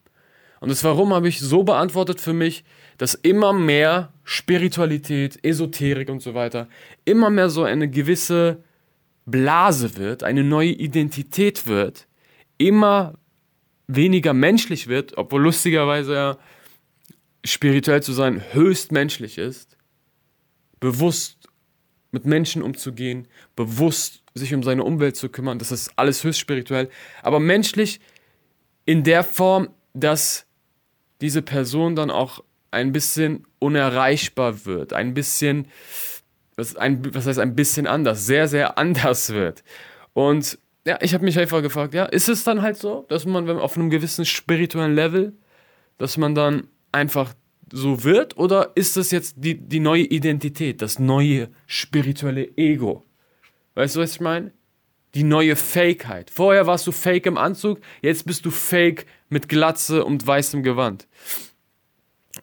Und 0.60 0.70
das 0.70 0.84
Warum 0.84 1.14
habe 1.14 1.28
ich 1.28 1.40
so 1.40 1.64
beantwortet 1.64 2.20
für 2.20 2.34
mich, 2.34 2.64
dass 2.98 3.14
immer 3.14 3.54
mehr 3.54 4.12
Spiritualität, 4.24 5.44
Esoterik 5.44 6.10
und 6.10 6.22
so 6.22 6.34
weiter, 6.34 6.68
immer 7.06 7.30
mehr 7.30 7.50
so 7.50 7.64
eine 7.64 7.90
gewisse 7.90 8.64
Blase 9.26 9.98
wird, 9.98 10.24
eine 10.24 10.44
neue 10.44 10.72
Identität 10.72 11.68
wird, 11.68 12.08
immer 12.58 13.16
weniger 13.88 14.34
menschlich 14.34 14.88
wird, 14.88 15.18
obwohl 15.18 15.44
lustigerweise 15.44 16.14
ja 16.14 16.38
spirituell 17.46 18.02
zu 18.02 18.14
sein 18.14 18.42
höchst 18.54 18.92
menschlich 18.92 19.38
ist, 19.38 19.78
bewusst 20.80 21.48
mit 22.12 22.26
Menschen 22.26 22.64
umzugehen, 22.64 23.28
bewusst 23.56 24.24
sich 24.34 24.54
um 24.54 24.64
seine 24.64 24.84
Umwelt 24.84 25.16
zu 25.16 25.30
kümmern, 25.30 25.60
das 25.60 25.72
ist 25.72 25.92
alles 25.96 26.24
höchst 26.24 26.40
spirituell, 26.40 26.90
aber 27.22 27.40
menschlich 27.40 28.00
in 28.86 29.04
der 29.04 29.24
Form, 29.24 29.70
dass 29.94 30.47
diese 31.22 31.42
Person 31.42 31.96
dann 31.96 32.12
auch 32.12 32.44
ein 32.72 32.92
bisschen 32.92 33.46
unerreichbar 33.60 34.66
wird, 34.66 34.94
ein 34.94 35.14
bisschen, 35.14 35.68
was, 36.56 36.76
ein, 36.76 37.14
was 37.14 37.28
heißt 37.28 37.40
ein 37.40 37.56
bisschen 37.56 37.88
anders, 37.88 38.26
sehr, 38.26 38.48
sehr 38.48 38.78
anders 38.80 39.32
wird. 39.32 39.64
Und 40.14 40.60
ja, 40.86 40.98
ich 41.02 41.14
habe 41.14 41.26
mich 41.26 41.38
einfach 41.38 41.62
gefragt, 41.62 41.94
ja, 41.94 42.06
ist 42.06 42.30
es 42.30 42.44
dann 42.44 42.62
halt 42.62 42.78
so, 42.78 43.06
dass 43.10 43.26
man 43.26 43.48
wenn 43.48 43.58
auf 43.58 43.78
einem 43.78 43.90
gewissen 43.90 44.26
spirituellen 44.26 44.96
Level, 44.96 45.34
dass 45.98 46.18
man 46.18 46.34
dann 46.34 46.68
einfach 46.92 47.34
so 47.72 48.04
wird 48.06 48.38
oder 48.38 48.72
ist 48.76 48.96
das 48.96 49.12
jetzt 49.12 49.36
die, 49.38 49.56
die 49.56 49.82
neue 49.82 50.04
Identität, 50.04 50.82
das 50.82 51.00
neue 51.00 51.50
spirituelle 51.66 52.48
Ego? 52.58 53.06
Weißt 53.76 53.96
du, 53.96 54.00
was 54.00 54.14
ich 54.14 54.22
meine? 54.22 54.54
Die 55.18 55.24
neue 55.24 55.56
Fakeheit. 55.56 56.30
Vorher 56.30 56.68
warst 56.68 56.86
du 56.86 56.92
fake 56.92 57.26
im 57.26 57.40
Anzug, 57.40 57.80
jetzt 58.04 58.28
bist 58.28 58.46
du 58.46 58.52
fake 58.52 59.08
mit 59.30 59.50
Glatze 59.50 60.06
und 60.06 60.28
weißem 60.28 60.62
Gewand. 60.62 61.08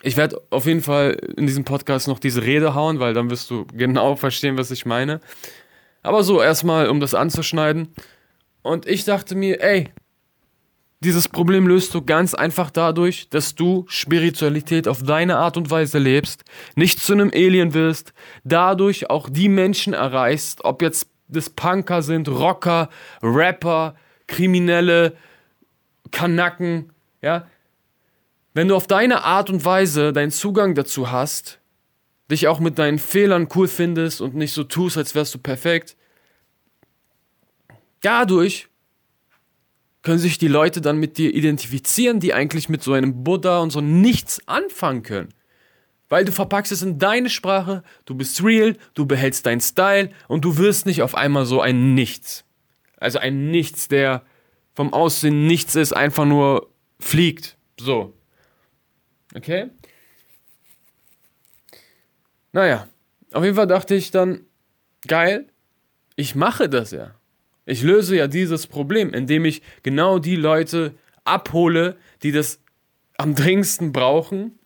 Ich 0.02 0.16
werde 0.16 0.42
auf 0.50 0.66
jeden 0.66 0.82
Fall 0.82 1.12
in 1.36 1.46
diesem 1.46 1.62
Podcast 1.62 2.08
noch 2.08 2.18
diese 2.18 2.42
Rede 2.42 2.74
hauen, 2.74 2.98
weil 2.98 3.14
dann 3.14 3.30
wirst 3.30 3.48
du 3.48 3.64
genau 3.72 4.16
verstehen, 4.16 4.58
was 4.58 4.72
ich 4.72 4.86
meine. 4.86 5.20
Aber 6.02 6.24
so, 6.24 6.42
erstmal, 6.42 6.88
um 6.88 6.98
das 6.98 7.14
anzuschneiden. 7.14 7.94
Und 8.62 8.88
ich 8.88 9.04
dachte 9.04 9.36
mir, 9.36 9.62
ey, 9.62 9.90
dieses 10.98 11.28
Problem 11.28 11.68
löst 11.68 11.94
du 11.94 12.02
ganz 12.02 12.34
einfach 12.34 12.72
dadurch, 12.72 13.28
dass 13.28 13.54
du 13.54 13.84
Spiritualität 13.86 14.88
auf 14.88 15.00
deine 15.04 15.36
Art 15.36 15.56
und 15.56 15.70
Weise 15.70 16.00
lebst, 16.00 16.42
nicht 16.74 16.98
zu 16.98 17.12
einem 17.12 17.30
Alien 17.32 17.72
wirst, 17.72 18.12
dadurch 18.42 19.10
auch 19.10 19.28
die 19.30 19.48
Menschen 19.48 19.92
erreichst, 19.92 20.64
ob 20.64 20.82
jetzt 20.82 21.13
das 21.28 21.50
Punker 21.50 22.02
sind, 22.02 22.28
Rocker, 22.28 22.88
Rapper, 23.22 23.94
Kriminelle, 24.26 25.16
Kanacken, 26.10 26.92
ja. 27.22 27.46
Wenn 28.52 28.68
du 28.68 28.76
auf 28.76 28.86
deine 28.86 29.24
Art 29.24 29.50
und 29.50 29.64
Weise 29.64 30.12
deinen 30.12 30.30
Zugang 30.30 30.74
dazu 30.74 31.10
hast, 31.10 31.58
dich 32.30 32.46
auch 32.46 32.60
mit 32.60 32.78
deinen 32.78 32.98
Fehlern 32.98 33.48
cool 33.54 33.68
findest 33.68 34.20
und 34.20 34.34
nicht 34.34 34.52
so 34.52 34.64
tust, 34.64 34.96
als 34.96 35.14
wärst 35.14 35.34
du 35.34 35.38
perfekt, 35.38 35.96
dadurch 38.00 38.68
können 40.02 40.18
sich 40.18 40.38
die 40.38 40.48
Leute 40.48 40.80
dann 40.80 40.98
mit 40.98 41.18
dir 41.18 41.34
identifizieren, 41.34 42.20
die 42.20 42.34
eigentlich 42.34 42.68
mit 42.68 42.82
so 42.82 42.92
einem 42.92 43.24
Buddha 43.24 43.58
und 43.60 43.70
so 43.70 43.80
nichts 43.80 44.46
anfangen 44.46 45.02
können. 45.02 45.34
Weil 46.14 46.24
du 46.24 46.30
verpackst 46.30 46.70
es 46.70 46.80
in 46.80 47.00
deine 47.00 47.28
Sprache, 47.28 47.82
du 48.04 48.14
bist 48.14 48.40
real, 48.44 48.76
du 48.94 49.04
behältst 49.04 49.46
deinen 49.46 49.60
Style 49.60 50.10
und 50.28 50.44
du 50.44 50.58
wirst 50.58 50.86
nicht 50.86 51.02
auf 51.02 51.16
einmal 51.16 51.44
so 51.44 51.60
ein 51.60 51.94
Nichts. 51.94 52.44
Also 52.98 53.18
ein 53.18 53.50
Nichts, 53.50 53.88
der 53.88 54.22
vom 54.76 54.92
Aussehen 54.92 55.48
nichts 55.48 55.74
ist, 55.74 55.92
einfach 55.92 56.24
nur 56.24 56.70
fliegt. 57.00 57.56
So. 57.80 58.14
Okay? 59.34 59.70
Naja, 62.52 62.86
auf 63.32 63.42
jeden 63.42 63.56
Fall 63.56 63.66
dachte 63.66 63.96
ich 63.96 64.12
dann, 64.12 64.46
geil, 65.08 65.48
ich 66.14 66.36
mache 66.36 66.68
das 66.68 66.92
ja. 66.92 67.16
Ich 67.66 67.82
löse 67.82 68.14
ja 68.14 68.28
dieses 68.28 68.68
Problem, 68.68 69.12
indem 69.12 69.46
ich 69.46 69.62
genau 69.82 70.20
die 70.20 70.36
Leute 70.36 70.94
abhole, 71.24 71.96
die 72.22 72.30
das 72.30 72.60
am 73.18 73.34
dringendsten 73.34 73.90
brauchen 73.90 74.60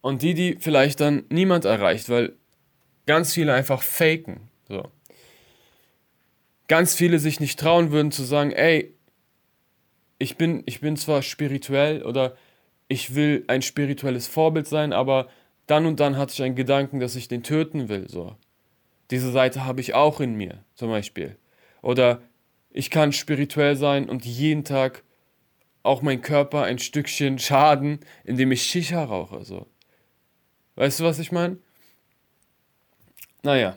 und 0.00 0.22
die, 0.22 0.34
die 0.34 0.56
vielleicht 0.58 1.00
dann 1.00 1.24
niemand 1.28 1.64
erreicht, 1.64 2.08
weil 2.08 2.34
ganz 3.06 3.34
viele 3.34 3.52
einfach 3.54 3.82
faken. 3.82 4.48
So. 4.68 4.90
Ganz 6.68 6.94
viele 6.94 7.18
sich 7.18 7.40
nicht 7.40 7.58
trauen 7.58 7.90
würden 7.90 8.12
zu 8.12 8.22
sagen, 8.22 8.52
ey, 8.52 8.94
ich 10.18 10.36
bin, 10.36 10.62
ich 10.66 10.80
bin 10.80 10.96
zwar 10.96 11.22
spirituell 11.22 12.02
oder 12.02 12.36
ich 12.88 13.14
will 13.14 13.44
ein 13.48 13.62
spirituelles 13.62 14.26
Vorbild 14.26 14.66
sein, 14.66 14.92
aber 14.92 15.28
dann 15.66 15.86
und 15.86 16.00
dann 16.00 16.16
hatte 16.16 16.32
ich 16.32 16.42
einen 16.42 16.56
Gedanken, 16.56 17.00
dass 17.00 17.16
ich 17.16 17.28
den 17.28 17.42
töten 17.42 17.88
will. 17.88 18.08
So. 18.08 18.36
Diese 19.10 19.32
Seite 19.32 19.64
habe 19.64 19.80
ich 19.80 19.94
auch 19.94 20.20
in 20.20 20.34
mir, 20.34 20.64
zum 20.74 20.90
Beispiel. 20.90 21.36
Oder 21.82 22.22
ich 22.70 22.90
kann 22.90 23.12
spirituell 23.12 23.76
sein 23.76 24.08
und 24.08 24.24
jeden 24.24 24.64
Tag 24.64 25.02
auch 25.82 26.02
mein 26.02 26.20
Körper 26.20 26.64
ein 26.64 26.78
Stückchen 26.78 27.38
schaden, 27.38 28.00
indem 28.24 28.52
ich 28.52 28.62
Shisha 28.62 29.02
rauche. 29.02 29.44
So. 29.44 29.66
Weißt 30.80 30.98
du, 30.98 31.04
was 31.04 31.18
ich 31.18 31.30
meine? 31.30 31.58
Naja, 33.42 33.76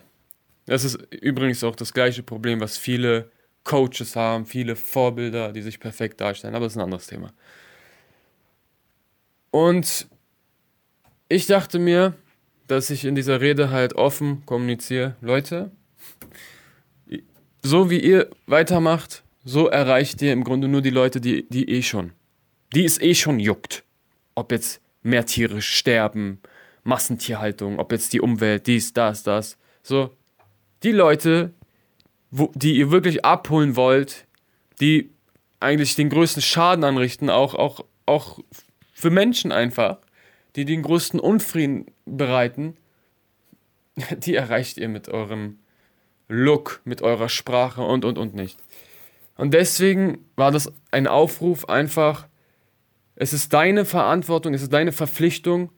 das 0.64 0.84
ist 0.84 0.94
übrigens 1.12 1.62
auch 1.62 1.76
das 1.76 1.92
gleiche 1.92 2.22
Problem, 2.22 2.60
was 2.60 2.78
viele 2.78 3.30
Coaches 3.62 4.16
haben, 4.16 4.46
viele 4.46 4.74
Vorbilder, 4.74 5.52
die 5.52 5.60
sich 5.60 5.80
perfekt 5.80 6.22
darstellen, 6.22 6.54
aber 6.54 6.64
das 6.64 6.72
ist 6.72 6.78
ein 6.78 6.84
anderes 6.84 7.06
Thema. 7.06 7.34
Und 9.50 10.08
ich 11.28 11.46
dachte 11.46 11.78
mir, 11.78 12.14
dass 12.68 12.88
ich 12.88 13.04
in 13.04 13.14
dieser 13.14 13.42
Rede 13.42 13.68
halt 13.68 13.92
offen 13.92 14.46
kommuniziere. 14.46 15.14
Leute, 15.20 15.70
so 17.62 17.90
wie 17.90 18.00
ihr 18.00 18.30
weitermacht, 18.46 19.24
so 19.44 19.68
erreicht 19.68 20.22
ihr 20.22 20.32
im 20.32 20.42
Grunde 20.42 20.68
nur 20.68 20.80
die 20.80 20.88
Leute, 20.88 21.20
die, 21.20 21.46
die 21.50 21.68
eh 21.68 21.82
schon, 21.82 22.12
die 22.74 22.86
es 22.86 22.98
eh 22.98 23.14
schon 23.14 23.40
juckt. 23.40 23.84
Ob 24.34 24.52
jetzt 24.52 24.80
mehr 25.02 25.26
Tiere 25.26 25.60
sterben, 25.60 26.40
Massentierhaltung, 26.84 27.78
ob 27.78 27.92
jetzt 27.92 28.12
die 28.12 28.20
Umwelt, 28.20 28.66
dies, 28.66 28.92
das, 28.92 29.22
das. 29.22 29.56
So, 29.82 30.16
die 30.82 30.92
Leute, 30.92 31.52
wo, 32.30 32.52
die 32.54 32.76
ihr 32.76 32.90
wirklich 32.90 33.24
abholen 33.24 33.74
wollt, 33.74 34.26
die 34.80 35.10
eigentlich 35.60 35.94
den 35.94 36.10
größten 36.10 36.42
Schaden 36.42 36.84
anrichten, 36.84 37.30
auch, 37.30 37.54
auch, 37.54 37.84
auch 38.06 38.38
für 38.92 39.10
Menschen 39.10 39.50
einfach, 39.50 39.98
die 40.56 40.64
den 40.64 40.82
größten 40.82 41.18
Unfrieden 41.18 41.86
bereiten, 42.04 42.76
die 44.18 44.34
erreicht 44.34 44.76
ihr 44.76 44.88
mit 44.88 45.08
eurem 45.08 45.58
Look, 46.28 46.80
mit 46.84 47.02
eurer 47.02 47.28
Sprache 47.28 47.82
und, 47.82 48.04
und, 48.04 48.18
und 48.18 48.34
nicht. 48.34 48.58
Und 49.36 49.52
deswegen 49.52 50.24
war 50.36 50.52
das 50.52 50.72
ein 50.90 51.06
Aufruf 51.06 51.68
einfach, 51.68 52.28
es 53.16 53.32
ist 53.32 53.52
deine 53.52 53.84
Verantwortung, 53.84 54.54
es 54.54 54.62
ist 54.62 54.72
deine 54.72 54.92
Verpflichtung, 54.92 55.70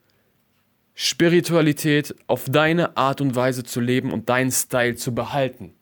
Spiritualität 0.99 2.17
auf 2.26 2.47
deine 2.49 2.97
Art 2.97 3.21
und 3.21 3.37
Weise 3.37 3.65
zu 3.65 3.81
leben 3.81 4.12
und 4.12 4.31
deinen 4.31 4.50
Style 4.50 4.97
zu 4.97 5.15
behalten. 5.15 5.75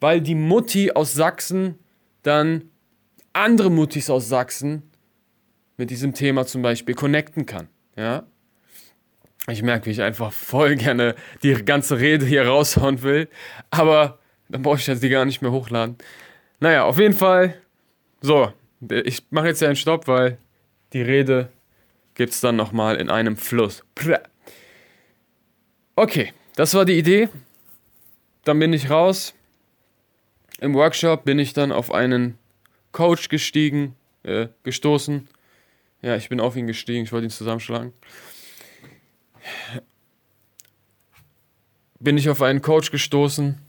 Weil 0.00 0.20
die 0.20 0.34
Mutti 0.34 0.92
aus 0.92 1.14
Sachsen 1.14 1.78
dann 2.22 2.70
andere 3.32 3.70
Muttis 3.70 4.10
aus 4.10 4.28
Sachsen 4.28 4.82
mit 5.78 5.88
diesem 5.88 6.12
Thema 6.12 6.44
zum 6.44 6.60
Beispiel 6.60 6.94
connecten 6.94 7.46
kann. 7.46 7.68
Ja? 7.96 8.26
Ich 9.48 9.62
merke, 9.62 9.86
wie 9.86 9.92
ich 9.92 10.02
einfach 10.02 10.30
voll 10.30 10.76
gerne 10.76 11.14
die 11.42 11.54
ganze 11.64 11.98
Rede 11.98 12.26
hier 12.26 12.46
raushauen 12.46 13.02
will. 13.02 13.28
Aber 13.70 14.18
dann 14.50 14.60
brauche 14.60 14.76
ich 14.76 14.86
jetzt 14.86 15.02
die 15.02 15.08
gar 15.08 15.24
nicht 15.24 15.40
mehr 15.40 15.52
hochladen. 15.52 15.96
Naja, 16.60 16.84
auf 16.84 16.98
jeden 16.98 17.14
Fall. 17.14 17.54
So, 18.20 18.52
ich 18.90 19.22
mache 19.30 19.46
jetzt 19.46 19.62
ja 19.62 19.68
einen 19.68 19.76
Stopp, 19.76 20.06
weil 20.06 20.36
die 20.92 21.00
Rede 21.02 21.48
gibt 22.18 22.32
es 22.32 22.40
dann 22.40 22.56
nochmal 22.56 22.96
in 22.96 23.08
einem 23.08 23.36
Fluss. 23.36 23.84
Okay, 25.94 26.34
das 26.56 26.74
war 26.74 26.84
die 26.84 26.98
Idee. 26.98 27.28
dann 28.44 28.58
bin 28.58 28.72
ich 28.72 28.90
raus. 28.90 29.34
Im 30.60 30.74
Workshop 30.74 31.24
bin 31.24 31.38
ich 31.38 31.52
dann 31.52 31.70
auf 31.70 31.92
einen 31.92 32.36
Coach 32.92 33.28
gestiegen, 33.28 33.94
äh, 34.24 34.48
gestoßen. 34.64 35.28
Ja, 36.02 36.16
ich 36.16 36.28
bin 36.28 36.40
auf 36.40 36.56
ihn 36.56 36.66
gestiegen, 36.66 37.04
ich 37.04 37.12
wollte 37.12 37.26
ihn 37.26 37.30
zusammenschlagen. 37.30 37.92
Bin 42.00 42.18
ich 42.18 42.28
auf 42.30 42.42
einen 42.42 42.62
Coach 42.62 42.90
gestoßen, 42.90 43.60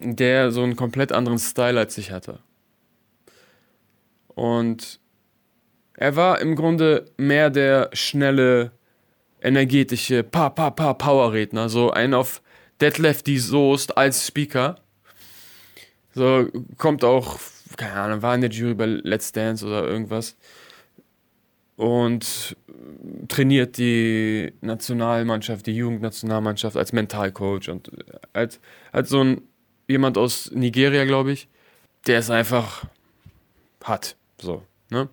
der 0.00 0.50
so 0.50 0.62
einen 0.62 0.76
komplett 0.76 1.12
anderen 1.12 1.38
Style 1.38 1.78
als 1.78 1.96
ich 1.96 2.10
hatte. 2.10 2.40
Und 4.34 5.00
er 5.96 6.16
war 6.16 6.40
im 6.40 6.56
Grunde 6.56 7.06
mehr 7.16 7.50
der 7.50 7.90
schnelle, 7.92 8.72
energetische, 9.40 10.22
pa, 10.22 10.50
pa, 10.50 10.70
pa, 10.70 10.94
Power-Redner. 10.94 11.68
So 11.68 11.90
ein 11.90 12.14
auf 12.14 12.42
Deadlift 12.80 13.26
die 13.26 13.38
Soest 13.38 13.96
als 13.96 14.26
Speaker. 14.26 14.76
So 16.14 16.48
kommt 16.76 17.04
auch, 17.04 17.38
keine 17.76 17.94
Ahnung, 17.94 18.22
war 18.22 18.34
in 18.34 18.42
der 18.42 18.50
Jury 18.50 18.74
bei 18.74 18.86
Let's 18.86 19.32
Dance 19.32 19.66
oder 19.66 19.86
irgendwas. 19.86 20.36
Und 21.76 22.56
trainiert 23.28 23.76
die 23.76 24.52
Nationalmannschaft, 24.62 25.66
die 25.66 25.76
Jugendnationalmannschaft 25.76 26.76
als 26.76 26.92
Mentalcoach 26.92 27.68
und 27.68 27.90
als, 28.32 28.60
als 28.92 29.10
so 29.10 29.22
ein 29.22 29.42
jemand 29.88 30.18
aus 30.18 30.50
Nigeria, 30.52 31.04
glaube 31.04 31.32
ich, 31.32 31.48
der 32.06 32.18
es 32.18 32.30
einfach 32.30 32.86
hat. 33.84 34.16
So, 34.40 34.62
ne? 34.90 35.08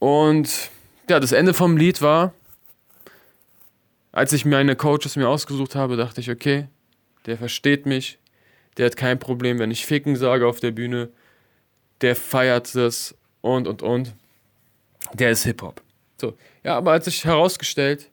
Und 0.00 0.70
ja, 1.08 1.20
das 1.20 1.30
Ende 1.30 1.54
vom 1.54 1.76
Lied 1.76 2.02
war, 2.02 2.32
als 4.10 4.32
ich 4.32 4.44
meine 4.44 4.74
Coaches 4.74 5.14
mir 5.14 5.28
ausgesucht 5.28 5.76
habe, 5.76 5.96
dachte 5.96 6.20
ich, 6.20 6.30
okay, 6.30 6.66
der 7.26 7.36
versteht 7.36 7.86
mich, 7.86 8.18
der 8.76 8.86
hat 8.86 8.96
kein 8.96 9.18
Problem, 9.18 9.58
wenn 9.60 9.70
ich 9.70 9.86
Ficken 9.86 10.16
sage 10.16 10.48
auf 10.48 10.58
der 10.58 10.72
Bühne, 10.72 11.10
der 12.00 12.16
feiert 12.16 12.74
das 12.74 13.14
und 13.42 13.68
und 13.68 13.82
und. 13.82 14.14
Der 15.12 15.30
ist 15.30 15.44
Hip-Hop. 15.44 15.82
So, 16.20 16.36
ja, 16.64 16.76
aber 16.76 16.92
als 16.92 17.04
sich 17.04 17.24
herausgestellt, 17.24 18.10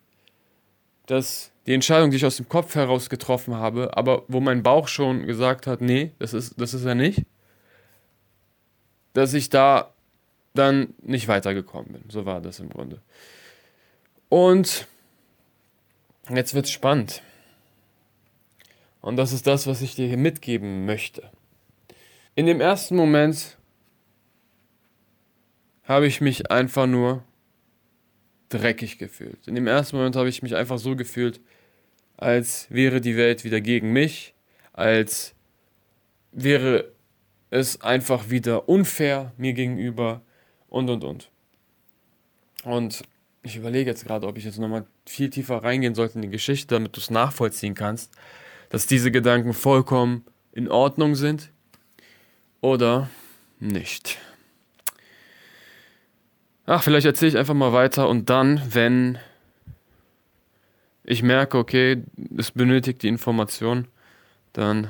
dass 1.05 1.51
die 1.67 1.73
Entscheidung, 1.73 2.11
die 2.11 2.17
ich 2.17 2.25
aus 2.25 2.37
dem 2.37 2.49
Kopf 2.49 2.75
heraus 2.75 3.09
getroffen 3.09 3.55
habe, 3.55 3.95
aber 3.95 4.23
wo 4.27 4.41
mein 4.41 4.61
Bauch 4.61 4.87
schon 4.89 5.25
gesagt 5.25 5.67
hat, 5.67 5.79
nee, 5.79 6.11
das 6.19 6.33
ist, 6.33 6.59
das 6.59 6.73
ist 6.73 6.85
er 6.85 6.95
nicht, 6.95 7.23
dass 9.13 9.33
ich 9.33 9.49
da 9.49 9.93
dann 10.57 10.93
nicht 11.01 11.27
weitergekommen 11.27 11.93
bin. 11.93 12.03
So 12.09 12.25
war 12.25 12.41
das 12.41 12.59
im 12.59 12.69
Grunde. 12.69 13.01
Und 14.29 14.87
jetzt 16.29 16.53
wird 16.53 16.65
es 16.65 16.71
spannend. 16.71 17.21
Und 19.01 19.15
das 19.15 19.31
ist 19.31 19.47
das, 19.47 19.67
was 19.67 19.81
ich 19.81 19.95
dir 19.95 20.07
hier 20.07 20.17
mitgeben 20.17 20.85
möchte. 20.85 21.29
In 22.35 22.45
dem 22.45 22.59
ersten 22.59 22.95
Moment 22.95 23.57
habe 25.83 26.07
ich 26.07 26.19
mich 26.19 26.51
einfach 26.51 26.85
nur 26.85 27.23
dreckig 28.49 28.97
gefühlt. 28.97 29.47
In 29.47 29.55
dem 29.55 29.67
ersten 29.67 29.97
Moment 29.97 30.15
habe 30.15 30.29
ich 30.29 30.43
mich 30.43 30.55
einfach 30.55 30.77
so 30.77 30.95
gefühlt, 30.95 31.39
als 32.17 32.67
wäre 32.69 32.99
die 32.99 33.15
Welt 33.15 33.43
wieder 33.43 33.61
gegen 33.61 33.93
mich, 33.93 34.33
als 34.73 35.35
wäre 36.31 36.91
es 37.49 37.81
einfach 37.81 38.29
wieder 38.29 38.67
unfair 38.67 39.31
mir 39.37 39.53
gegenüber 39.53 40.21
und 40.77 40.89
und 40.89 41.03
und. 41.03 41.31
Und 42.63 43.03
ich 43.43 43.55
überlege 43.55 43.89
jetzt 43.89 44.05
gerade, 44.05 44.27
ob 44.27 44.37
ich 44.37 44.45
jetzt 44.45 44.59
nochmal 44.59 44.85
viel 45.05 45.29
tiefer 45.29 45.63
reingehen 45.63 45.95
sollte 45.95 46.15
in 46.15 46.21
die 46.21 46.29
Geschichte, 46.29 46.75
damit 46.75 46.95
du 46.95 46.99
es 46.99 47.09
nachvollziehen 47.09 47.75
kannst, 47.75 48.13
dass 48.69 48.87
diese 48.87 49.11
Gedanken 49.11 49.53
vollkommen 49.53 50.25
in 50.51 50.69
Ordnung 50.69 51.15
sind 51.15 51.49
oder 52.61 53.09
nicht. 53.59 54.17
Ach, 56.65 56.83
vielleicht 56.83 57.05
erzähle 57.05 57.29
ich 57.29 57.37
einfach 57.37 57.53
mal 57.53 57.71
weiter 57.73 58.09
und 58.09 58.29
dann, 58.29 58.61
wenn 58.69 59.17
ich 61.03 61.23
merke, 61.23 61.57
okay, 61.57 62.03
es 62.35 62.51
benötigt 62.51 63.01
die 63.01 63.07
Information, 63.07 63.87
dann 64.51 64.89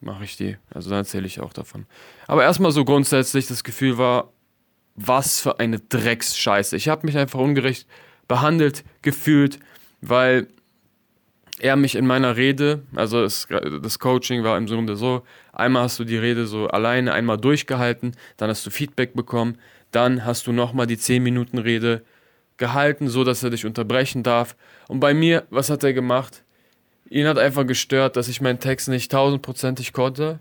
mache 0.00 0.24
ich 0.24 0.36
die. 0.36 0.58
Also 0.68 0.90
dann 0.90 0.98
erzähle 0.98 1.26
ich 1.26 1.40
auch 1.40 1.54
davon. 1.54 1.86
Aber 2.26 2.42
erstmal 2.42 2.72
so 2.72 2.84
grundsätzlich, 2.84 3.46
das 3.46 3.64
Gefühl 3.64 3.96
war, 3.96 4.30
was 5.06 5.40
für 5.40 5.58
eine 5.58 5.80
Drecksscheiße. 5.80 6.76
Ich 6.76 6.88
habe 6.88 7.06
mich 7.06 7.16
einfach 7.16 7.40
ungerecht 7.40 7.86
behandelt 8.28 8.84
gefühlt, 9.02 9.58
weil 10.00 10.46
er 11.58 11.76
mich 11.76 11.94
in 11.94 12.06
meiner 12.06 12.36
Rede, 12.36 12.82
also 12.94 13.22
das, 13.22 13.46
das 13.82 13.98
Coaching 13.98 14.44
war 14.44 14.56
im 14.56 14.66
Grunde 14.66 14.96
so, 14.96 15.22
einmal 15.52 15.82
hast 15.84 15.98
du 15.98 16.04
die 16.04 16.16
Rede 16.16 16.46
so 16.46 16.68
alleine 16.68 17.12
einmal 17.12 17.38
durchgehalten, 17.38 18.16
dann 18.36 18.50
hast 18.50 18.64
du 18.64 18.70
Feedback 18.70 19.14
bekommen, 19.14 19.58
dann 19.90 20.24
hast 20.24 20.46
du 20.46 20.52
nochmal 20.52 20.86
die 20.86 20.98
10 20.98 21.22
Minuten 21.22 21.58
Rede 21.58 22.02
gehalten, 22.56 23.08
so 23.08 23.24
dass 23.24 23.42
er 23.42 23.50
dich 23.50 23.66
unterbrechen 23.66 24.22
darf. 24.22 24.56
Und 24.88 25.00
bei 25.00 25.12
mir, 25.12 25.46
was 25.50 25.70
hat 25.70 25.82
er 25.82 25.92
gemacht? 25.92 26.44
Ihn 27.08 27.26
hat 27.26 27.38
einfach 27.38 27.66
gestört, 27.66 28.16
dass 28.16 28.28
ich 28.28 28.40
meinen 28.40 28.60
Text 28.60 28.88
nicht 28.88 29.10
tausendprozentig 29.10 29.92
konnte. 29.92 30.38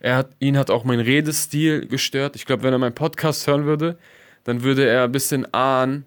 Er 0.00 0.16
hat, 0.16 0.30
ihn 0.38 0.56
hat 0.56 0.70
auch 0.70 0.84
mein 0.84 1.00
Redestil 1.00 1.86
gestört. 1.86 2.34
Ich 2.34 2.46
glaube, 2.46 2.62
wenn 2.62 2.72
er 2.72 2.78
meinen 2.78 2.94
Podcast 2.94 3.46
hören 3.46 3.66
würde, 3.66 3.98
dann 4.44 4.62
würde 4.62 4.86
er 4.86 5.04
ein 5.04 5.12
bisschen 5.12 5.52
ahnen, 5.52 6.06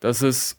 dass 0.00 0.22
es 0.22 0.58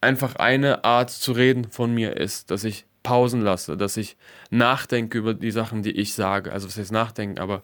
einfach 0.00 0.36
eine 0.36 0.84
Art 0.84 1.10
zu 1.10 1.32
reden 1.32 1.70
von 1.70 1.92
mir 1.92 2.16
ist, 2.16 2.50
dass 2.50 2.64
ich 2.64 2.86
Pausen 3.02 3.40
lasse, 3.40 3.76
dass 3.76 3.96
ich 3.96 4.16
nachdenke 4.50 5.18
über 5.18 5.34
die 5.34 5.50
Sachen, 5.50 5.82
die 5.82 5.92
ich 5.92 6.14
sage. 6.14 6.52
Also 6.52 6.68
was 6.68 6.76
heißt 6.76 6.92
nachdenken, 6.92 7.38
aber 7.38 7.62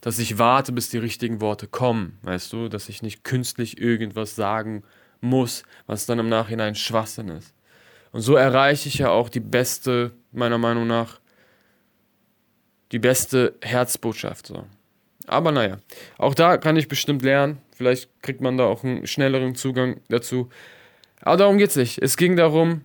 dass 0.00 0.18
ich 0.18 0.38
warte, 0.38 0.72
bis 0.72 0.88
die 0.88 0.98
richtigen 0.98 1.40
Worte 1.40 1.66
kommen, 1.66 2.18
weißt 2.22 2.52
du, 2.52 2.68
dass 2.68 2.88
ich 2.88 3.02
nicht 3.02 3.24
künstlich 3.24 3.78
irgendwas 3.78 4.36
sagen 4.36 4.84
muss, 5.20 5.64
was 5.86 6.06
dann 6.06 6.18
im 6.18 6.28
Nachhinein 6.28 6.74
Schwachsinn 6.74 7.28
ist. 7.28 7.54
Und 8.12 8.20
so 8.20 8.36
erreiche 8.36 8.88
ich 8.88 8.98
ja 8.98 9.10
auch 9.10 9.28
die 9.28 9.40
beste, 9.40 10.12
meiner 10.32 10.58
Meinung 10.58 10.86
nach, 10.86 11.20
die 12.92 12.98
beste 12.98 13.54
Herzbotschaft. 13.62 14.46
So. 14.46 14.64
Aber 15.26 15.52
naja, 15.52 15.78
auch 16.18 16.34
da 16.34 16.56
kann 16.56 16.76
ich 16.76 16.88
bestimmt 16.88 17.22
lernen. 17.22 17.58
Vielleicht 17.72 18.10
kriegt 18.22 18.40
man 18.40 18.56
da 18.56 18.64
auch 18.64 18.84
einen 18.84 19.06
schnelleren 19.06 19.54
Zugang 19.54 20.00
dazu. 20.08 20.48
Aber 21.20 21.36
darum 21.36 21.58
geht 21.58 21.70
es 21.70 21.76
nicht. 21.76 22.02
Es 22.02 22.16
ging 22.16 22.36
darum, 22.36 22.82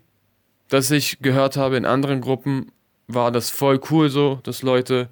dass 0.70 0.90
ich 0.92 1.20
gehört 1.20 1.58
habe, 1.58 1.78
in 1.78 1.86
anderen 1.86 2.22
Gruppen 2.22 2.72
war 3.08 3.32
das 3.32 3.50
voll 3.50 3.80
cool 3.90 4.10
so, 4.10 4.40
dass 4.44 4.62
Leute 4.62 5.10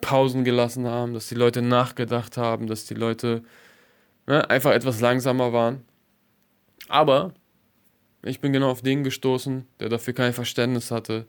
Pausen 0.00 0.44
gelassen 0.44 0.86
haben, 0.86 1.14
dass 1.14 1.28
die 1.28 1.34
Leute 1.34 1.62
nachgedacht 1.62 2.36
haben, 2.36 2.66
dass 2.66 2.86
die 2.86 2.94
Leute 2.94 3.42
ne, 4.26 4.48
einfach 4.48 4.72
etwas 4.72 5.00
langsamer 5.00 5.52
waren. 5.52 5.82
Aber 6.88 7.34
ich 8.22 8.40
bin 8.40 8.52
genau 8.52 8.70
auf 8.70 8.82
den 8.82 9.04
gestoßen, 9.04 9.66
der 9.78 9.88
dafür 9.88 10.14
kein 10.14 10.32
Verständnis 10.32 10.90
hatte, 10.90 11.26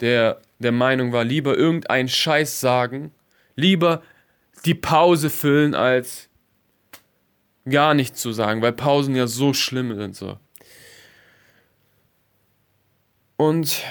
der 0.00 0.40
der 0.60 0.72
Meinung 0.72 1.12
war, 1.12 1.24
lieber 1.24 1.56
irgendeinen 1.56 2.08
Scheiß 2.08 2.60
sagen, 2.60 3.12
lieber 3.56 4.02
die 4.64 4.74
Pause 4.74 5.30
füllen, 5.30 5.74
als 5.74 6.28
gar 7.68 7.94
nichts 7.94 8.20
zu 8.20 8.32
sagen, 8.32 8.62
weil 8.62 8.72
Pausen 8.72 9.16
ja 9.16 9.26
so 9.26 9.54
schlimm 9.54 9.94
sind 9.96 10.14
so. 10.14 10.38
Und 13.36 13.82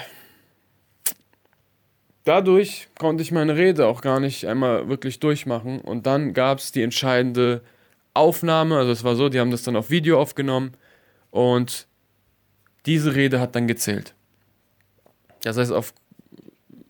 dadurch 2.24 2.88
konnte 2.98 3.22
ich 3.22 3.32
meine 3.32 3.56
Rede 3.56 3.86
auch 3.86 4.00
gar 4.00 4.20
nicht 4.20 4.46
einmal 4.46 4.88
wirklich 4.88 5.18
durchmachen. 5.18 5.80
Und 5.80 6.06
dann 6.06 6.34
gab 6.34 6.58
es 6.58 6.70
die 6.70 6.82
entscheidende 6.82 7.62
Aufnahme. 8.14 8.76
Also 8.76 8.92
es 8.92 9.02
war 9.02 9.16
so, 9.16 9.28
die 9.28 9.40
haben 9.40 9.50
das 9.50 9.64
dann 9.64 9.74
auf 9.74 9.90
Video 9.90 10.20
aufgenommen 10.20 10.72
und 11.30 11.88
diese 12.86 13.16
Rede 13.16 13.40
hat 13.40 13.56
dann 13.56 13.66
gezählt. 13.66 14.14
Das 15.42 15.56
heißt, 15.56 15.72
auf, 15.72 15.92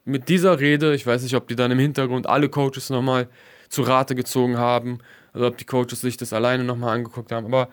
mit 0.05 0.29
dieser 0.29 0.61
Rede, 0.61 0.95
ich 0.95 1.07
weiß 1.07 1.23
nicht, 1.23 1.35
ob 1.35 1.49
die 1.49 1.57
dann 1.57 1.71
im 1.71 1.79
Hintergrund 1.79 2.27
alle 2.27 2.49
Coaches 2.49 2.91
nochmal 2.91 3.29
zu 3.69 3.83
Rate 3.83 4.15
gezogen 4.15 4.59
haben, 4.59 4.99
also 5.33 5.47
ob 5.47 5.59
die 5.59 5.65
Coaches 5.65 6.01
sich 6.01 6.17
das 6.17 6.33
alleine 6.33 6.65
nochmal 6.65 6.97
angeguckt 6.97 7.33
haben, 7.33 7.47
aber 7.47 7.69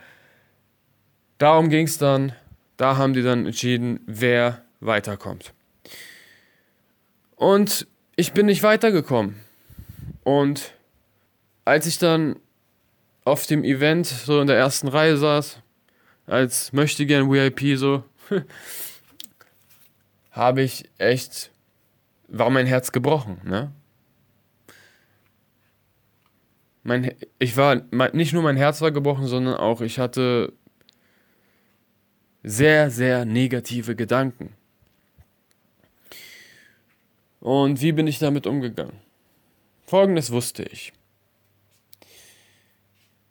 darum 1.38 1.70
ging 1.70 1.88
es 1.88 1.98
dann, 1.98 2.34
da 2.78 2.98
haben 2.98 3.14
die 3.14 3.24
dann 3.24 3.46
entschieden, 3.46 4.00
wer 4.06 4.62
weiterkommt. 4.80 5.54
Und 7.36 7.88
ich 8.16 8.34
bin 8.34 8.48
nicht 8.48 8.64
weitergekommen. 8.64 9.36
Und 10.24 10.74
als 11.66 11.86
ich 11.86 11.98
dann 12.00 12.38
auf 13.24 13.46
dem 13.46 13.64
Event 13.64 14.08
so 14.08 14.42
in 14.42 14.48
der 14.48 14.58
ersten 14.58 14.88
Reihe 14.88 15.18
saß, 15.18 15.60
als 16.26 16.74
möchte 16.74 17.06
gern 17.06 17.32
VIP 17.32 17.78
so, 17.78 18.04
habe 20.38 20.62
ich 20.62 20.90
echt, 20.98 21.52
war 22.28 22.50
mein 22.50 22.68
Herz 22.68 22.92
gebrochen, 22.92 23.42
ne? 23.44 23.72
Mein, 26.84 27.16
ich 27.38 27.58
war, 27.58 27.82
nicht 28.14 28.32
nur 28.32 28.44
mein 28.44 28.56
Herz 28.56 28.80
war 28.80 28.92
gebrochen, 28.92 29.28
sondern 29.28 29.56
auch 29.56 29.82
ich 29.82 30.00
hatte 30.00 30.54
sehr, 32.44 32.90
sehr 32.92 33.26
negative 33.26 33.96
Gedanken. 33.96 34.54
Und 37.42 37.82
wie 37.82 37.92
bin 37.92 38.08
ich 38.08 38.20
damit 38.20 38.48
umgegangen? 38.48 39.00
Folgendes 39.86 40.32
wusste 40.32 40.64
ich. 40.64 40.94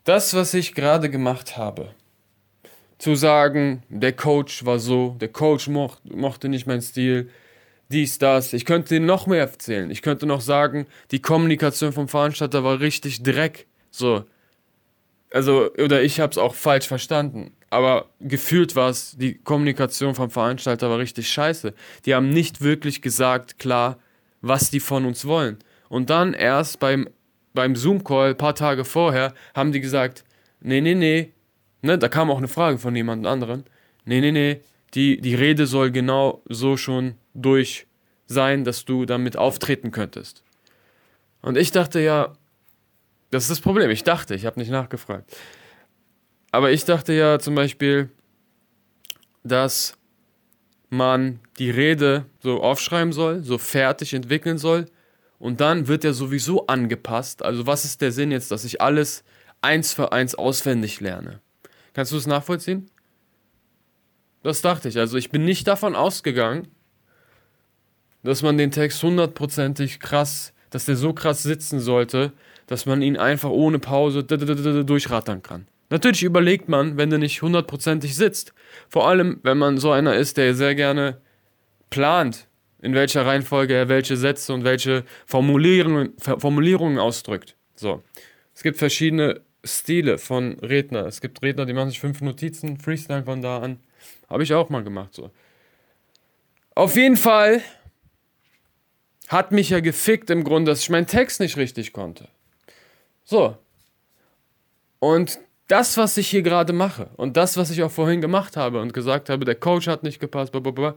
Das, 0.04 0.34
was 0.34 0.52
ich 0.54 0.74
gerade 0.74 1.08
gemacht 1.10 1.56
habe, 1.56 1.94
zu 2.98 3.14
sagen, 3.14 3.82
der 3.88 4.12
Coach 4.12 4.64
war 4.64 4.78
so, 4.78 5.16
der 5.20 5.28
Coach 5.28 5.68
mocht, 5.68 6.04
mochte 6.04 6.48
nicht 6.48 6.66
meinen 6.66 6.82
Stil, 6.82 7.28
dies, 7.88 8.18
das. 8.18 8.52
Ich 8.52 8.64
könnte 8.64 8.98
noch 8.98 9.26
mehr 9.26 9.40
erzählen. 9.40 9.90
Ich 9.90 10.02
könnte 10.02 10.26
noch 10.26 10.40
sagen, 10.40 10.86
die 11.12 11.22
Kommunikation 11.22 11.92
vom 11.92 12.08
Veranstalter 12.08 12.64
war 12.64 12.80
richtig 12.80 13.22
Dreck. 13.22 13.66
So. 13.90 14.24
Also, 15.30 15.70
oder 15.74 16.02
ich 16.02 16.18
habe 16.18 16.30
es 16.30 16.38
auch 16.38 16.54
falsch 16.54 16.88
verstanden. 16.88 17.52
Aber 17.70 18.06
gefühlt 18.20 18.74
war 18.74 18.90
es, 18.90 19.16
die 19.16 19.34
Kommunikation 19.34 20.14
vom 20.14 20.30
Veranstalter 20.30 20.88
war 20.90 20.98
richtig 20.98 21.30
scheiße. 21.30 21.74
Die 22.06 22.14
haben 22.14 22.30
nicht 22.30 22.60
wirklich 22.60 23.02
gesagt, 23.02 23.58
klar, 23.58 23.98
was 24.40 24.70
die 24.70 24.80
von 24.80 25.04
uns 25.04 25.24
wollen. 25.24 25.58
Und 25.88 26.10
dann 26.10 26.34
erst 26.34 26.80
beim, 26.80 27.08
beim 27.54 27.76
Zoom-Call, 27.76 28.34
paar 28.34 28.54
Tage 28.54 28.84
vorher, 28.84 29.34
haben 29.54 29.72
die 29.72 29.80
gesagt, 29.80 30.24
nee, 30.60 30.80
nee, 30.80 30.94
nee, 30.94 31.32
ne, 31.86 31.98
da 31.98 32.08
kam 32.08 32.30
auch 32.30 32.38
eine 32.38 32.48
Frage 32.48 32.78
von 32.78 32.94
jemand 32.94 33.26
anderen, 33.26 33.64
nee, 34.04 34.20
nee, 34.20 34.32
nee, 34.32 34.60
die, 34.94 35.20
die 35.20 35.34
Rede 35.34 35.66
soll 35.66 35.90
genau 35.90 36.42
so 36.48 36.76
schon 36.76 37.14
durch 37.34 37.86
sein, 38.26 38.64
dass 38.64 38.84
du 38.84 39.06
damit 39.06 39.36
auftreten 39.36 39.90
könntest. 39.90 40.42
Und 41.42 41.56
ich 41.56 41.70
dachte 41.70 42.00
ja, 42.00 42.32
das 43.30 43.44
ist 43.44 43.50
das 43.50 43.60
Problem, 43.60 43.90
ich 43.90 44.04
dachte, 44.04 44.34
ich 44.34 44.46
habe 44.46 44.58
nicht 44.58 44.70
nachgefragt. 44.70 45.36
Aber 46.52 46.70
ich 46.70 46.84
dachte 46.84 47.12
ja 47.12 47.38
zum 47.38 47.54
Beispiel, 47.54 48.10
dass 49.44 49.96
man 50.88 51.40
die 51.58 51.70
Rede 51.70 52.26
so 52.40 52.62
aufschreiben 52.62 53.12
soll, 53.12 53.42
so 53.42 53.58
fertig 53.58 54.14
entwickeln 54.14 54.58
soll 54.58 54.86
und 55.38 55.60
dann 55.60 55.88
wird 55.88 56.04
er 56.04 56.14
sowieso 56.14 56.66
angepasst. 56.66 57.44
Also 57.44 57.66
was 57.66 57.84
ist 57.84 58.00
der 58.00 58.12
Sinn 58.12 58.30
jetzt, 58.30 58.50
dass 58.50 58.64
ich 58.64 58.80
alles 58.80 59.24
eins 59.60 59.92
für 59.92 60.12
eins 60.12 60.34
auswendig 60.34 61.00
lerne? 61.00 61.40
Kannst 61.96 62.12
du 62.12 62.18
es 62.18 62.26
nachvollziehen? 62.26 62.90
Das 64.42 64.60
dachte 64.60 64.90
ich. 64.90 64.98
Also 64.98 65.16
ich 65.16 65.30
bin 65.30 65.46
nicht 65.46 65.66
davon 65.66 65.94
ausgegangen, 65.94 66.68
dass 68.22 68.42
man 68.42 68.58
den 68.58 68.70
Text 68.70 69.02
hundertprozentig 69.02 69.98
krass, 69.98 70.52
dass 70.68 70.84
der 70.84 70.96
so 70.96 71.14
krass 71.14 71.42
sitzen 71.42 71.80
sollte, 71.80 72.34
dass 72.66 72.84
man 72.84 73.00
ihn 73.00 73.16
einfach 73.16 73.48
ohne 73.48 73.78
Pause 73.78 74.24
durchrattern 74.24 75.42
kann. 75.42 75.68
Natürlich 75.88 76.22
überlegt 76.22 76.68
man, 76.68 76.98
wenn 76.98 77.08
der 77.08 77.18
nicht 77.18 77.40
hundertprozentig 77.40 78.14
sitzt. 78.14 78.52
Vor 78.90 79.08
allem, 79.08 79.40
wenn 79.42 79.56
man 79.56 79.78
so 79.78 79.90
einer 79.90 80.16
ist, 80.16 80.36
der 80.36 80.54
sehr 80.54 80.74
gerne 80.74 81.22
plant, 81.88 82.46
in 82.82 82.92
welcher 82.92 83.24
Reihenfolge 83.24 83.72
er 83.72 83.88
welche 83.88 84.18
Sätze 84.18 84.52
und 84.52 84.64
welche 84.64 85.04
Formulierungen, 85.24 86.12
Formulierungen 86.18 86.98
ausdrückt. 86.98 87.56
So. 87.74 88.02
Es 88.54 88.62
gibt 88.62 88.76
verschiedene 88.76 89.45
Stile 89.66 90.18
von 90.18 90.58
Redner. 90.60 91.06
Es 91.06 91.20
gibt 91.20 91.42
Redner, 91.42 91.66
die 91.66 91.72
machen 91.72 91.90
sich 91.90 92.00
fünf 92.00 92.20
Notizen, 92.20 92.78
Freestyle 92.78 93.24
von 93.24 93.42
da 93.42 93.58
an. 93.58 93.80
Habe 94.28 94.42
ich 94.42 94.54
auch 94.54 94.68
mal 94.70 94.82
gemacht, 94.82 95.14
so. 95.14 95.30
Auf 96.74 96.96
jeden 96.96 97.16
Fall 97.16 97.62
hat 99.28 99.52
mich 99.52 99.70
ja 99.70 99.80
gefickt 99.80 100.30
im 100.30 100.44
Grunde, 100.44 100.70
dass 100.70 100.80
ich 100.80 100.90
meinen 100.90 101.06
Text 101.06 101.40
nicht 101.40 101.56
richtig 101.56 101.92
konnte. 101.92 102.28
So. 103.24 103.56
Und 104.98 105.38
das, 105.68 105.96
was 105.96 106.16
ich 106.16 106.28
hier 106.28 106.42
gerade 106.42 106.72
mache 106.72 107.10
und 107.16 107.36
das, 107.36 107.56
was 107.56 107.70
ich 107.70 107.82
auch 107.82 107.90
vorhin 107.90 108.20
gemacht 108.20 108.56
habe 108.56 108.80
und 108.80 108.92
gesagt 108.92 109.28
habe, 109.28 109.44
der 109.44 109.56
Coach 109.56 109.88
hat 109.88 110.02
nicht 110.02 110.20
gepasst, 110.20 110.52
blablabla, 110.52 110.94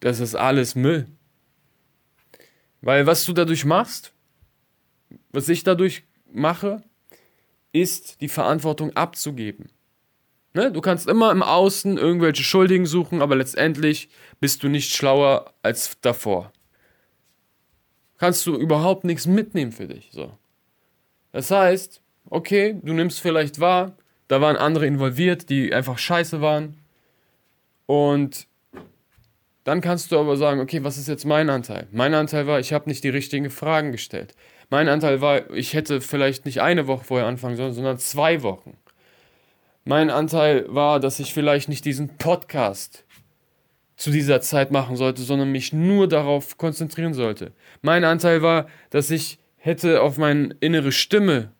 das 0.00 0.20
ist 0.20 0.34
alles 0.34 0.74
Müll. 0.74 1.08
Weil 2.80 3.06
was 3.06 3.24
du 3.24 3.32
dadurch 3.32 3.64
machst, 3.64 4.12
was 5.32 5.48
ich 5.48 5.64
dadurch 5.64 6.04
mache, 6.30 6.82
ist 7.74 8.20
die 8.20 8.28
Verantwortung 8.28 8.96
abzugeben. 8.96 9.68
Ne? 10.54 10.70
Du 10.70 10.80
kannst 10.80 11.08
immer 11.08 11.32
im 11.32 11.42
Außen 11.42 11.98
irgendwelche 11.98 12.44
Schuldigen 12.44 12.86
suchen, 12.86 13.20
aber 13.20 13.34
letztendlich 13.34 14.08
bist 14.40 14.62
du 14.62 14.68
nicht 14.68 14.94
schlauer 14.94 15.52
als 15.62 16.00
davor. 16.00 16.52
Kannst 18.16 18.46
du 18.46 18.56
überhaupt 18.56 19.02
nichts 19.02 19.26
mitnehmen 19.26 19.72
für 19.72 19.88
dich. 19.88 20.10
So. 20.12 20.30
Das 21.32 21.50
heißt, 21.50 22.00
okay, 22.30 22.76
du 22.80 22.92
nimmst 22.92 23.20
vielleicht 23.20 23.58
wahr, 23.58 23.96
da 24.28 24.40
waren 24.40 24.56
andere 24.56 24.86
involviert, 24.86 25.50
die 25.50 25.74
einfach 25.74 25.98
scheiße 25.98 26.40
waren. 26.40 26.78
Und 27.86 28.46
dann 29.64 29.80
kannst 29.80 30.12
du 30.12 30.18
aber 30.20 30.36
sagen, 30.36 30.60
okay, 30.60 30.84
was 30.84 30.96
ist 30.96 31.08
jetzt 31.08 31.24
mein 31.24 31.50
Anteil? 31.50 31.88
Mein 31.90 32.14
Anteil 32.14 32.46
war, 32.46 32.60
ich 32.60 32.72
habe 32.72 32.88
nicht 32.88 33.02
die 33.02 33.08
richtigen 33.08 33.50
Fragen 33.50 33.90
gestellt. 33.90 34.36
Mein 34.70 34.88
Anteil 34.88 35.20
war, 35.20 35.50
ich 35.50 35.74
hätte 35.74 36.00
vielleicht 36.00 36.46
nicht 36.46 36.60
eine 36.60 36.86
Woche 36.86 37.04
vorher 37.04 37.26
anfangen 37.26 37.56
sollen, 37.56 37.74
sondern 37.74 37.98
zwei 37.98 38.42
Wochen. 38.42 38.76
Mein 39.84 40.10
Anteil 40.10 40.64
war, 40.68 40.98
dass 41.00 41.18
ich 41.20 41.34
vielleicht 41.34 41.68
nicht 41.68 41.84
diesen 41.84 42.16
Podcast 42.16 43.04
zu 43.96 44.10
dieser 44.10 44.40
Zeit 44.40 44.70
machen 44.70 44.96
sollte, 44.96 45.22
sondern 45.22 45.52
mich 45.52 45.72
nur 45.72 46.08
darauf 46.08 46.56
konzentrieren 46.58 47.14
sollte. 47.14 47.52
Mein 47.82 48.04
Anteil 48.04 48.42
war, 48.42 48.66
dass 48.90 49.10
ich 49.10 49.38
hätte 49.56 50.02
auf 50.02 50.18
meine 50.18 50.56
innere 50.60 50.92
Stimme, 50.92 51.52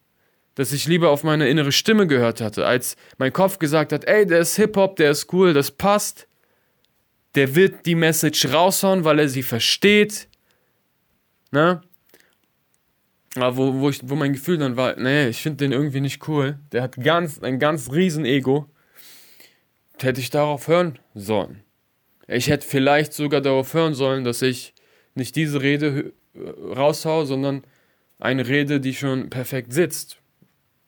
dass 0.55 0.73
ich 0.73 0.87
lieber 0.87 1.11
auf 1.11 1.23
meine 1.23 1.49
innere 1.49 1.73
Stimme 1.73 2.07
gehört 2.07 2.41
hatte, 2.41 2.67
als 2.67 2.97
mein 3.19 3.33
Kopf 3.33 3.59
gesagt 3.59 3.93
hat, 3.93 4.05
ey, 4.05 4.27
der 4.27 4.41
ist 4.41 4.57
Hip-Hop, 4.57 4.97
der 4.97 5.11
ist 5.11 5.33
cool, 5.33 5.53
das 5.53 5.71
passt. 5.71 6.27
Der 7.35 7.55
wird 7.57 7.87
die 7.87 7.97
Message 7.97 8.53
raushauen, 8.53 9.05
weil 9.05 9.19
er 9.19 9.29
sie 9.29 9.43
versteht. 9.43 10.29
Ne? 11.51 11.83
Wo, 13.37 13.81
wo, 13.81 13.91
ich, 13.91 14.01
wo 14.09 14.15
mein 14.15 14.33
Gefühl 14.33 14.59
dann 14.59 14.77
war, 14.77 14.97
nee, 14.97 15.29
ich 15.29 15.43
finde 15.43 15.65
den 15.65 15.73
irgendwie 15.73 16.01
nicht 16.01 16.29
cool. 16.29 16.59
Der 16.71 16.83
hat 16.83 16.97
ganz, 16.97 17.43
ein 17.43 17.59
ganz 17.59 17.91
riesen 17.91 18.25
Ego. 18.25 18.67
Hätte 20.01 20.21
ich 20.21 20.31
darauf 20.31 20.69
hören 20.69 20.99
sollen. 21.15 21.63
Ich 22.29 22.49
hätte 22.49 22.67
vielleicht 22.67 23.13
sogar 23.13 23.41
darauf 23.41 23.75
hören 23.75 23.95
sollen, 23.95 24.25
dass 24.25 24.41
ich 24.43 24.75
nicht 25.15 25.37
diese 25.37 25.61
Rede 25.63 26.13
raushau, 26.37 27.25
sondern 27.25 27.65
eine 28.19 28.47
Rede, 28.47 28.81
die 28.81 28.95
schon 28.95 29.31
perfekt 29.31 29.73
sitzt. 29.73 30.19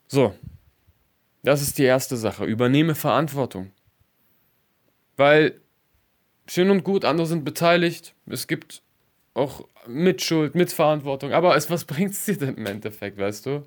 So. 0.09 0.35
Das 1.43 1.63
ist 1.63 1.79
die 1.79 1.85
erste 1.85 2.17
Sache. 2.17 2.45
Übernehme 2.45 2.95
Verantwortung. 2.95 3.71
Weil 5.17 5.61
schön 6.49 6.71
und 6.71 6.85
gut, 6.85 7.05
andere 7.05 7.27
sind 7.27 7.45
beteiligt. 7.45 8.15
Es 8.27 8.47
gibt 8.47 8.83
auch 9.35 9.69
Mitschuld, 9.89 10.55
Mitverantwortung. 10.55 11.33
Aber 11.33 11.57
es, 11.57 11.71
was 11.71 11.85
bringt 11.87 12.13
es 12.13 12.25
dir 12.25 12.37
denn 12.37 12.57
im 12.57 12.67
Endeffekt, 12.67 13.19
weißt 13.19 13.47
du? 13.47 13.67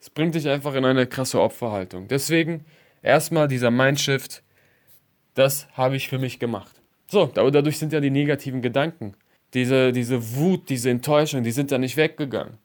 Es 0.00 0.10
bringt 0.10 0.34
dich 0.34 0.48
einfach 0.48 0.74
in 0.74 0.84
eine 0.84 1.06
krasse 1.06 1.40
Opferhaltung. 1.40 2.08
Deswegen 2.08 2.64
erstmal 3.02 3.48
dieser 3.48 3.70
Mindshift, 3.70 4.42
das 5.34 5.68
habe 5.72 5.96
ich 5.96 6.08
für 6.08 6.18
mich 6.18 6.38
gemacht. 6.38 6.80
So, 7.08 7.26
dadurch 7.26 7.78
sind 7.78 7.92
ja 7.92 8.00
die 8.00 8.10
negativen 8.10 8.62
Gedanken, 8.62 9.14
diese, 9.54 9.92
diese 9.92 10.34
Wut, 10.34 10.68
diese 10.68 10.90
Enttäuschung, 10.90 11.44
die 11.44 11.52
sind 11.52 11.70
ja 11.70 11.78
nicht 11.78 11.96
weggegangen. 11.96 12.58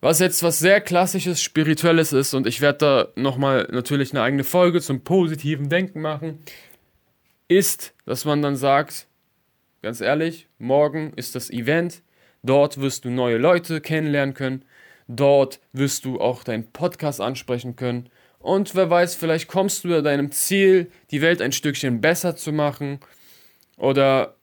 Was 0.00 0.20
jetzt 0.20 0.42
was 0.42 0.60
sehr 0.60 0.80
klassisches, 0.80 1.42
spirituelles 1.42 2.12
ist 2.12 2.32
und 2.32 2.46
ich 2.46 2.60
werde 2.60 2.78
da 2.78 3.08
nochmal 3.20 3.68
natürlich 3.70 4.12
eine 4.12 4.22
eigene 4.22 4.44
Folge 4.44 4.80
zum 4.80 5.02
positiven 5.02 5.68
Denken 5.68 6.00
machen, 6.00 6.38
ist, 7.48 7.94
dass 8.06 8.24
man 8.24 8.40
dann 8.40 8.56
sagt, 8.56 9.08
Ganz 9.80 10.00
ehrlich, 10.00 10.48
morgen 10.58 11.12
ist 11.14 11.36
das 11.36 11.50
Event. 11.50 12.02
Dort 12.42 12.80
wirst 12.80 13.04
du 13.04 13.10
neue 13.10 13.38
Leute 13.38 13.80
kennenlernen 13.80 14.34
können. 14.34 14.64
Dort 15.06 15.60
wirst 15.72 16.04
du 16.04 16.20
auch 16.20 16.42
deinen 16.42 16.72
Podcast 16.72 17.20
ansprechen 17.20 17.76
können. 17.76 18.10
Und 18.40 18.74
wer 18.74 18.90
weiß, 18.90 19.14
vielleicht 19.14 19.46
kommst 19.48 19.84
du 19.84 20.02
deinem 20.02 20.32
Ziel, 20.32 20.90
die 21.10 21.22
Welt 21.22 21.40
ein 21.40 21.52
Stückchen 21.52 22.00
besser 22.00 22.34
zu 22.34 22.52
machen 22.52 22.98
oder 23.76 24.36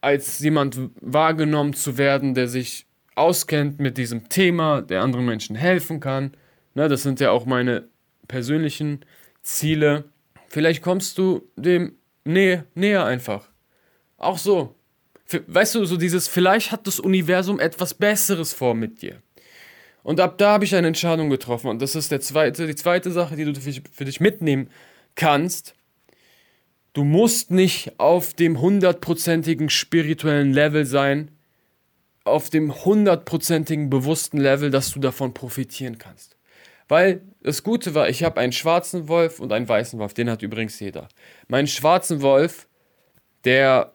als 0.00 0.40
jemand 0.40 0.78
wahrgenommen 1.00 1.74
zu 1.74 1.96
werden, 1.96 2.34
der 2.34 2.48
sich 2.48 2.86
auskennt 3.14 3.78
mit 3.78 3.96
diesem 3.96 4.28
Thema, 4.28 4.82
der 4.82 5.02
anderen 5.02 5.26
Menschen 5.26 5.54
helfen 5.54 6.00
kann. 6.00 6.32
Ne, 6.74 6.88
das 6.88 7.02
sind 7.02 7.20
ja 7.20 7.30
auch 7.30 7.46
meine 7.46 7.88
persönlichen 8.26 9.04
Ziele. 9.42 10.04
Vielleicht 10.48 10.82
kommst 10.82 11.18
du 11.18 11.42
dem 11.56 11.96
näher, 12.24 12.64
näher 12.74 13.04
einfach. 13.04 13.49
Auch 14.20 14.38
so. 14.38 14.76
Weißt 15.46 15.74
du, 15.74 15.84
so 15.84 15.96
dieses, 15.96 16.28
vielleicht 16.28 16.70
hat 16.70 16.86
das 16.86 17.00
Universum 17.00 17.58
etwas 17.58 17.94
Besseres 17.94 18.52
vor 18.52 18.74
mit 18.74 19.02
dir. 19.02 19.22
Und 20.02 20.20
ab 20.20 20.38
da 20.38 20.52
habe 20.52 20.64
ich 20.64 20.74
eine 20.74 20.86
Entscheidung 20.86 21.30
getroffen. 21.30 21.68
Und 21.68 21.82
das 21.82 21.94
ist 21.94 22.10
der 22.10 22.20
zweite, 22.20 22.66
die 22.66 22.74
zweite 22.74 23.10
Sache, 23.10 23.36
die 23.36 23.44
du 23.44 23.60
für 23.60 24.04
dich 24.04 24.20
mitnehmen 24.20 24.70
kannst. 25.14 25.74
Du 26.92 27.04
musst 27.04 27.50
nicht 27.50 27.98
auf 27.98 28.34
dem 28.34 28.60
hundertprozentigen 28.60 29.70
spirituellen 29.70 30.52
Level 30.52 30.84
sein, 30.84 31.30
auf 32.24 32.50
dem 32.50 32.84
hundertprozentigen 32.84 33.88
bewussten 33.88 34.38
Level, 34.38 34.70
dass 34.70 34.90
du 34.90 35.00
davon 35.00 35.32
profitieren 35.32 35.98
kannst. 35.98 36.36
Weil 36.88 37.22
das 37.42 37.62
Gute 37.62 37.94
war, 37.94 38.08
ich 38.08 38.24
habe 38.24 38.40
einen 38.40 38.52
schwarzen 38.52 39.06
Wolf 39.08 39.38
und 39.38 39.52
einen 39.52 39.68
weißen 39.68 39.98
Wolf, 39.98 40.12
den 40.12 40.28
hat 40.28 40.42
übrigens 40.42 40.80
jeder. 40.80 41.08
Mein 41.46 41.68
schwarzen 41.68 42.20
Wolf, 42.20 42.66
der 43.44 43.94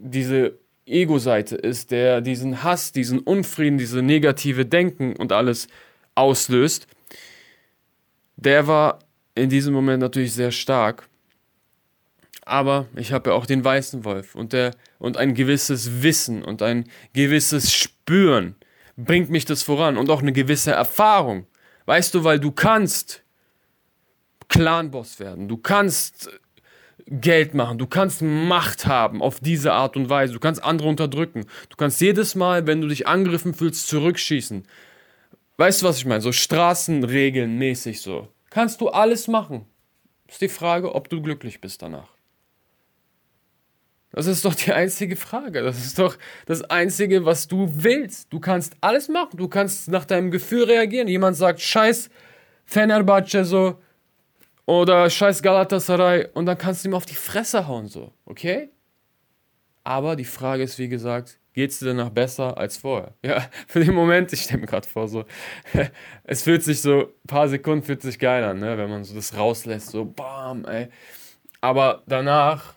diese 0.00 0.58
Ego-Seite 0.86 1.56
ist, 1.56 1.90
der 1.90 2.20
diesen 2.20 2.62
Hass, 2.62 2.92
diesen 2.92 3.18
Unfrieden, 3.18 3.78
diese 3.78 4.02
negative 4.02 4.64
Denken 4.64 5.16
und 5.16 5.32
alles 5.32 5.68
auslöst, 6.14 6.86
der 8.36 8.66
war 8.66 9.00
in 9.34 9.50
diesem 9.50 9.74
Moment 9.74 10.00
natürlich 10.00 10.32
sehr 10.32 10.52
stark. 10.52 11.08
Aber 12.42 12.86
ich 12.94 13.12
habe 13.12 13.30
ja 13.30 13.36
auch 13.36 13.46
den 13.46 13.64
weißen 13.64 14.04
Wolf 14.04 14.36
und, 14.36 14.52
der, 14.52 14.70
und 14.98 15.16
ein 15.16 15.34
gewisses 15.34 16.02
Wissen 16.02 16.44
und 16.44 16.62
ein 16.62 16.88
gewisses 17.12 17.72
Spüren 17.74 18.54
bringt 18.96 19.30
mich 19.30 19.44
das 19.44 19.64
voran 19.64 19.96
und 19.96 20.10
auch 20.10 20.22
eine 20.22 20.32
gewisse 20.32 20.70
Erfahrung. 20.70 21.46
Weißt 21.86 22.14
du, 22.14 22.22
weil 22.24 22.38
du 22.38 22.52
kannst 22.52 23.22
Clanboss 24.48 25.18
werden, 25.18 25.48
du 25.48 25.56
kannst 25.56 26.30
Geld 27.06 27.54
machen, 27.54 27.78
du 27.78 27.86
kannst 27.86 28.20
Macht 28.20 28.86
haben 28.86 29.22
auf 29.22 29.38
diese 29.40 29.72
Art 29.72 29.96
und 29.96 30.10
Weise, 30.10 30.32
du 30.32 30.40
kannst 30.40 30.62
andere 30.64 30.88
unterdrücken, 30.88 31.46
du 31.68 31.76
kannst 31.76 32.00
jedes 32.00 32.34
Mal, 32.34 32.66
wenn 32.66 32.80
du 32.80 32.88
dich 32.88 33.06
angegriffen 33.06 33.54
fühlst, 33.54 33.88
zurückschießen. 33.88 34.66
Weißt 35.56 35.82
du, 35.82 35.86
was 35.86 35.98
ich 35.98 36.06
meine? 36.06 36.20
So 36.20 36.32
Straßenregeln 36.32 37.56
mäßig 37.56 38.02
so. 38.02 38.28
Kannst 38.50 38.80
du 38.80 38.88
alles 38.88 39.28
machen. 39.28 39.66
Ist 40.28 40.40
die 40.40 40.48
Frage, 40.48 40.94
ob 40.94 41.08
du 41.08 41.22
glücklich 41.22 41.60
bist 41.60 41.82
danach. 41.82 42.08
Das 44.10 44.26
ist 44.26 44.44
doch 44.44 44.54
die 44.54 44.72
einzige 44.72 45.14
Frage. 45.14 45.62
Das 45.62 45.78
ist 45.78 45.98
doch 45.98 46.16
das 46.46 46.62
Einzige, 46.62 47.24
was 47.24 47.48
du 47.48 47.70
willst. 47.70 48.32
Du 48.32 48.40
kannst 48.40 48.74
alles 48.80 49.08
machen. 49.08 49.36
Du 49.36 49.48
kannst 49.48 49.88
nach 49.88 50.04
deinem 50.04 50.30
Gefühl 50.30 50.64
reagieren. 50.64 51.06
Jemand 51.06 51.36
sagt, 51.36 51.60
scheiß 51.60 52.10
Fenerbahce 52.64 53.44
so, 53.44 53.78
oder 54.66 55.08
scheiß 55.08 55.42
Galatasaray 55.42 56.28
und 56.34 56.46
dann 56.46 56.58
kannst 56.58 56.84
du 56.84 56.88
ihm 56.88 56.94
auf 56.94 57.06
die 57.06 57.14
Fresse 57.14 57.66
hauen, 57.66 57.86
so, 57.86 58.12
okay? 58.24 58.68
Aber 59.84 60.16
die 60.16 60.24
Frage 60.24 60.64
ist, 60.64 60.78
wie 60.78 60.88
gesagt, 60.88 61.38
geht 61.52 61.70
es 61.70 61.78
dir 61.78 61.86
danach 61.86 62.10
besser 62.10 62.58
als 62.58 62.76
vorher? 62.76 63.14
Ja, 63.24 63.48
für 63.68 63.82
den 63.82 63.94
Moment, 63.94 64.32
ich 64.32 64.42
stelle 64.42 64.60
mir 64.60 64.66
gerade 64.66 64.88
vor, 64.88 65.06
so, 65.06 65.24
es 66.24 66.42
fühlt 66.42 66.64
sich 66.64 66.82
so, 66.82 67.02
ein 67.02 67.26
paar 67.28 67.48
Sekunden 67.48 67.84
fühlt 67.84 68.02
sich 68.02 68.18
geil 68.18 68.42
an, 68.42 68.58
ne, 68.58 68.76
wenn 68.76 68.90
man 68.90 69.04
so 69.04 69.14
das 69.14 69.36
rauslässt, 69.36 69.90
so, 69.90 70.04
bam, 70.04 70.64
ey. 70.64 70.88
Aber 71.60 72.02
danach, 72.06 72.74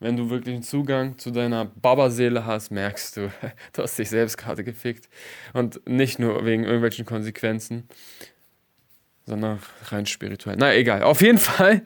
wenn 0.00 0.16
du 0.16 0.28
wirklich 0.28 0.54
einen 0.54 0.64
Zugang 0.64 1.16
zu 1.18 1.30
deiner 1.30 1.64
Baba-Seele 1.64 2.44
hast, 2.44 2.72
merkst 2.72 3.16
du, 3.16 3.32
du 3.72 3.82
hast 3.82 3.96
dich 3.96 4.10
selbst 4.10 4.36
gerade 4.36 4.64
gefickt. 4.64 5.08
Und 5.52 5.88
nicht 5.88 6.18
nur 6.18 6.44
wegen 6.44 6.64
irgendwelchen 6.64 7.06
Konsequenzen 7.06 7.88
sondern 9.26 9.60
rein 9.86 10.06
spirituell. 10.06 10.56
Na 10.58 10.74
egal. 10.74 11.02
Auf 11.02 11.20
jeden 11.20 11.38
Fall 11.38 11.82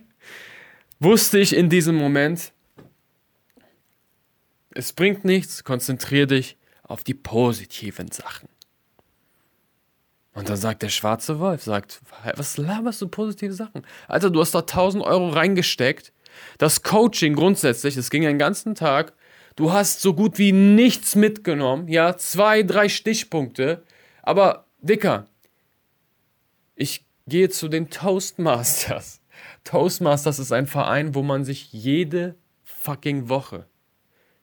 wusste 1.01 1.39
ich 1.39 1.55
in 1.55 1.69
diesem 1.69 1.97
Moment, 1.97 2.53
es 4.71 4.93
bringt 4.93 5.25
nichts, 5.25 5.65
konzentriere 5.65 6.27
dich 6.27 6.57
auf 6.83 7.05
die 7.05 7.15
positiven 7.15 8.11
Sachen. 8.11 8.49
Und 10.35 10.49
dann 10.49 10.57
sagt 10.57 10.83
der 10.83 10.89
schwarze 10.89 11.41
Wolf, 11.41 11.65
sagt, 11.65 12.01
was 12.37 12.59
laberst 12.59 13.03
du 13.03 13.09
positive 13.09 13.53
Sachen? 13.53 13.85
Alter, 14.07 14.31
du 14.31 14.41
hast 14.41 14.55
da 14.55 14.61
1000 14.61 15.03
Euro 15.03 15.31
reingesteckt. 15.31 16.13
Das 16.59 16.85
Coaching 16.85 17.35
grundsätzlich, 17.35 17.97
es 17.97 18.09
ging 18.09 18.23
den 18.23 18.39
ganzen 18.39 18.77
Tag. 18.77 19.15
Du 19.57 19.73
hast 19.73 20.01
so 20.01 20.15
gut 20.15 20.39
wie 20.39 20.53
nichts 20.53 21.17
mitgenommen. 21.17 21.89
Ja, 21.89 22.17
zwei, 22.17 22.63
drei 22.63 22.89
Stichpunkte. 22.89 23.83
Aber, 24.23 24.67
Dicker, 24.81 25.27
ich 26.77 27.08
gehe 27.29 27.49
zu 27.49 27.69
den 27.69 27.91
Toastmasters. 27.91 29.21
Toastmasters 29.65 30.39
ist 30.39 30.53
ein 30.53 30.67
Verein, 30.67 31.15
wo 31.15 31.23
man 31.23 31.45
sich 31.45 31.73
jede 31.73 32.37
fucking 32.65 33.29
Woche 33.29 33.67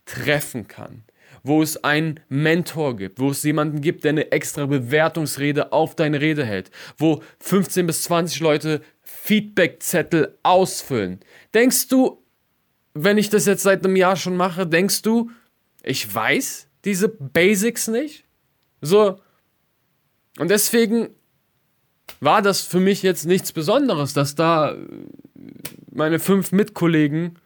treffen 0.06 0.68
kann. 0.68 1.04
Wo 1.44 1.62
es 1.62 1.84
einen 1.84 2.20
Mentor 2.28 2.96
gibt, 2.96 3.20
wo 3.20 3.30
es 3.30 3.44
jemanden 3.44 3.82
gibt, 3.82 4.04
der 4.04 4.10
eine 4.10 4.32
extra 4.32 4.66
Bewertungsrede 4.66 5.72
auf 5.72 5.96
deine 5.96 6.22
Rede 6.22 6.46
hält, 6.46 6.72
wo 6.98 7.22
15 7.40 7.86
bis 7.86 8.04
20 8.04 8.40
Leute 8.40 8.82
Feedbackzettel 9.02 10.38
ausfüllen. 10.44 11.20
Denkst 11.54 11.88
du, 11.90 12.24
wenn 12.94 13.18
ich 13.18 13.30
das 13.30 13.46
jetzt 13.46 13.64
seit 13.64 13.86
einem 13.86 13.96
Jahr 13.96 14.16
schon 14.16 14.38
mache, 14.38 14.66
denkst 14.66 15.02
du, 15.02 15.30
ich 15.84 16.14
weiß 16.14 16.68
diese 16.84 17.10
Basics 17.10 17.88
nicht? 17.88 18.26
So. 18.82 19.20
Und 20.40 20.50
deswegen 20.50 21.10
war 22.20 22.42
das 22.42 22.62
für 22.62 22.80
mich 22.80 23.04
jetzt 23.04 23.26
nichts 23.26 23.52
Besonderes, 23.52 24.14
dass 24.14 24.36
da 24.36 24.76
meine 25.92 26.20
fünf 26.20 26.52
Mitkollegen 26.52 27.38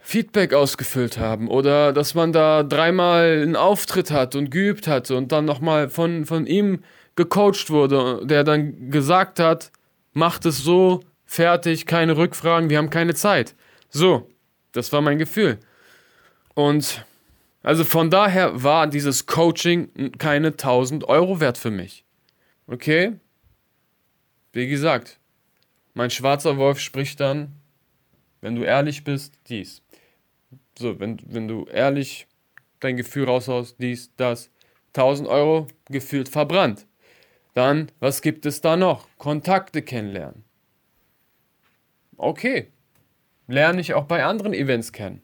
Feedback 0.00 0.52
ausgefüllt 0.52 1.18
haben 1.18 1.48
oder 1.48 1.92
dass 1.92 2.14
man 2.14 2.32
da 2.32 2.62
dreimal 2.62 3.40
einen 3.42 3.56
Auftritt 3.56 4.10
hat 4.10 4.36
und 4.36 4.50
geübt 4.50 4.86
hat 4.86 5.10
und 5.10 5.32
dann 5.32 5.46
nochmal 5.46 5.88
von, 5.88 6.26
von 6.26 6.46
ihm 6.46 6.84
gecoacht 7.16 7.70
wurde, 7.70 8.20
der 8.26 8.44
dann 8.44 8.90
gesagt 8.90 9.40
hat, 9.40 9.70
macht 10.12 10.44
es 10.44 10.58
so, 10.58 11.00
fertig, 11.24 11.86
keine 11.86 12.16
Rückfragen, 12.16 12.68
wir 12.68 12.78
haben 12.78 12.90
keine 12.90 13.14
Zeit. 13.14 13.54
So, 13.88 14.28
das 14.72 14.92
war 14.92 15.00
mein 15.00 15.18
Gefühl. 15.18 15.58
Und 16.54 17.04
also 17.62 17.82
von 17.82 18.10
daher 18.10 18.62
war 18.62 18.86
dieses 18.86 19.26
Coaching 19.26 20.12
keine 20.18 20.48
1000 20.48 21.04
Euro 21.08 21.40
wert 21.40 21.56
für 21.56 21.70
mich. 21.70 22.04
Okay? 22.66 23.18
Wie 24.52 24.68
gesagt, 24.68 25.18
mein 25.94 26.10
schwarzer 26.10 26.56
Wolf 26.56 26.80
spricht 26.80 27.20
dann, 27.20 27.52
wenn 28.40 28.54
du 28.54 28.62
ehrlich 28.62 29.04
bist, 29.04 29.38
dies. 29.48 29.82
So, 30.78 30.98
wenn, 31.00 31.20
wenn 31.26 31.48
du 31.48 31.66
ehrlich 31.66 32.26
dein 32.80 32.96
Gefühl 32.96 33.24
raushaust, 33.24 33.76
dies, 33.78 34.14
das, 34.16 34.50
1000 34.88 35.28
Euro 35.28 35.66
gefühlt 35.86 36.28
verbrannt. 36.28 36.86
Dann, 37.54 37.90
was 38.00 38.22
gibt 38.22 38.46
es 38.46 38.60
da 38.60 38.76
noch? 38.76 39.08
Kontakte 39.18 39.82
kennenlernen. 39.82 40.44
Okay. 42.16 42.68
Lerne 43.46 43.80
ich 43.80 43.94
auch 43.94 44.04
bei 44.04 44.24
anderen 44.24 44.54
Events 44.54 44.92
kennen. 44.92 45.22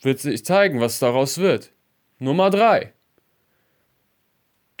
Wird 0.00 0.18
sich 0.18 0.44
zeigen, 0.44 0.80
was 0.80 0.98
daraus 0.98 1.38
wird. 1.38 1.72
Nummer 2.18 2.50
3. 2.50 2.92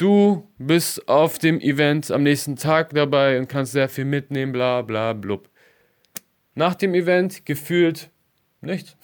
Du 0.00 0.48
bist 0.56 1.10
auf 1.10 1.38
dem 1.38 1.60
Event 1.60 2.10
am 2.10 2.22
nächsten 2.22 2.56
Tag 2.56 2.94
dabei 2.94 3.38
und 3.38 3.50
kannst 3.50 3.72
sehr 3.72 3.90
viel 3.90 4.06
mitnehmen, 4.06 4.50
bla 4.50 4.80
bla 4.80 5.12
blub. 5.12 5.50
Nach 6.54 6.74
dem 6.74 6.94
Event 6.94 7.44
gefühlt 7.44 8.08
nichts. 8.62 8.96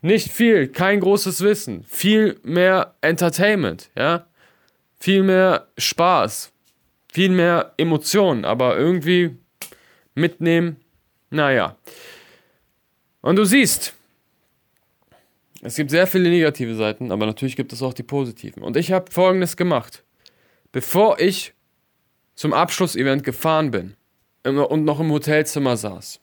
Nicht 0.00 0.32
viel, 0.32 0.68
kein 0.68 1.00
großes 1.00 1.42
Wissen, 1.42 1.84
viel 1.84 2.40
mehr 2.42 2.94
Entertainment, 3.02 3.90
ja? 3.98 4.26
Viel 4.98 5.24
mehr 5.24 5.68
Spaß, 5.76 6.54
viel 7.12 7.28
mehr 7.28 7.74
Emotionen, 7.76 8.46
aber 8.46 8.78
irgendwie 8.78 9.36
mitnehmen, 10.14 10.76
naja. 11.28 11.76
Und 13.20 13.36
du 13.36 13.44
siehst, 13.44 13.92
es 15.62 15.76
gibt 15.76 15.90
sehr 15.90 16.06
viele 16.06 16.30
negative 16.30 16.74
Seiten, 16.74 17.10
aber 17.10 17.26
natürlich 17.26 17.56
gibt 17.56 17.72
es 17.72 17.82
auch 17.82 17.94
die 17.94 18.02
positiven. 18.02 18.62
Und 18.62 18.76
ich 18.76 18.92
habe 18.92 19.10
folgendes 19.10 19.56
gemacht. 19.56 20.04
Bevor 20.70 21.18
ich 21.18 21.54
zum 22.34 22.52
Abschlussevent 22.52 23.24
gefahren 23.24 23.70
bin 23.70 23.96
und 24.44 24.84
noch 24.84 25.00
im 25.00 25.10
Hotelzimmer 25.10 25.76
saß 25.76 26.20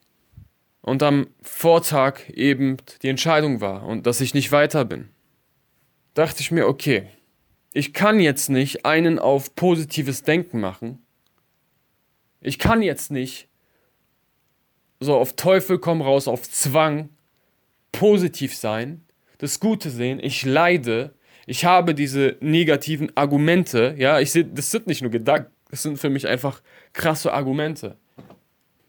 und 0.81 1.03
am 1.03 1.27
Vortag 1.41 2.29
eben 2.29 2.77
die 3.01 3.09
Entscheidung 3.09 3.59
war 3.59 3.85
und 3.85 4.05
dass 4.05 4.21
ich 4.21 4.33
nicht 4.33 4.51
weiter 4.51 4.85
bin, 4.85 5.09
dachte 6.13 6.41
ich 6.41 6.51
mir, 6.51 6.67
okay, 6.67 7.07
ich 7.73 7.93
kann 7.93 8.21
jetzt 8.21 8.49
nicht 8.49 8.85
einen 8.85 9.19
auf 9.19 9.55
positives 9.55 10.23
Denken 10.23 10.61
machen. 10.61 11.05
Ich 12.39 12.59
kann 12.59 12.81
jetzt 12.81 13.11
nicht 13.11 13.49
so 15.01 15.15
auf 15.17 15.35
Teufel 15.35 15.79
komm 15.79 16.01
raus, 16.01 16.29
auf 16.29 16.49
Zwang 16.49 17.09
positiv 17.91 18.55
sein 18.55 19.04
das 19.37 19.59
Gute 19.59 19.89
sehen, 19.89 20.19
ich 20.21 20.45
leide, 20.45 21.13
ich 21.45 21.65
habe 21.65 21.93
diese 21.93 22.37
negativen 22.39 23.15
Argumente, 23.15 23.95
ja, 23.97 24.19
ich 24.19 24.31
sehe, 24.31 24.45
das 24.45 24.71
sind 24.71 24.87
nicht 24.87 25.01
nur 25.01 25.11
Gedanken, 25.11 25.51
das 25.69 25.83
sind 25.83 25.97
für 25.97 26.09
mich 26.09 26.27
einfach 26.27 26.61
krasse 26.93 27.33
Argumente. 27.33 27.97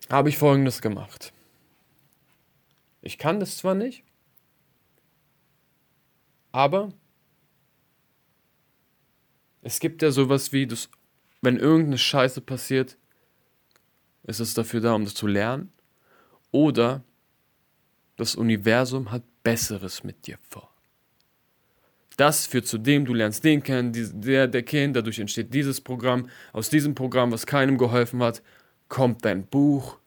Habe 0.09 0.28
ich 0.28 0.38
folgendes 0.38 0.80
gemacht. 0.80 1.32
Ich 3.02 3.18
kann 3.18 3.40
das 3.40 3.59
zwar 3.59 3.74
nicht, 3.74 4.04
aber 6.52 6.92
es 9.62 9.80
gibt 9.80 10.00
ja 10.00 10.11
sowas 10.11 10.52
wie, 10.52 10.66
das, 10.66 10.88
wenn 11.42 11.56
irgendeine 11.56 11.98
Scheiße 11.98 12.40
passiert, 12.40 12.96
ist 14.22 14.40
es 14.40 14.54
dafür 14.54 14.80
da, 14.80 14.94
um 14.94 15.04
das 15.04 15.14
zu 15.14 15.26
lernen. 15.26 15.72
Oder 16.52 17.02
das 18.16 18.37
Universum 18.37 19.11
hat 19.11 19.22
Besseres 19.46 20.02
mit 20.02 20.26
dir 20.26 20.38
vor. 20.48 20.68
Das 22.16 22.46
führt 22.46 22.66
zu 22.66 22.78
dem, 22.78 23.04
du 23.04 23.14
lernst 23.14 23.44
den 23.44 23.62
kennen, 23.62 23.92
der, 23.94 24.48
der 24.48 24.62
kennt, 24.62 24.96
dadurch 24.96 25.18
entsteht 25.18 25.54
dieses 25.54 25.80
Programm. 25.80 26.28
Aus 26.52 26.68
diesem 26.68 26.94
Programm, 26.94 27.30
was 27.30 27.46
keinem 27.46 27.78
geholfen 27.78 28.22
hat, 28.22 28.42
kommt 28.88 29.24
dein 29.24 29.46
Buch 29.46 29.98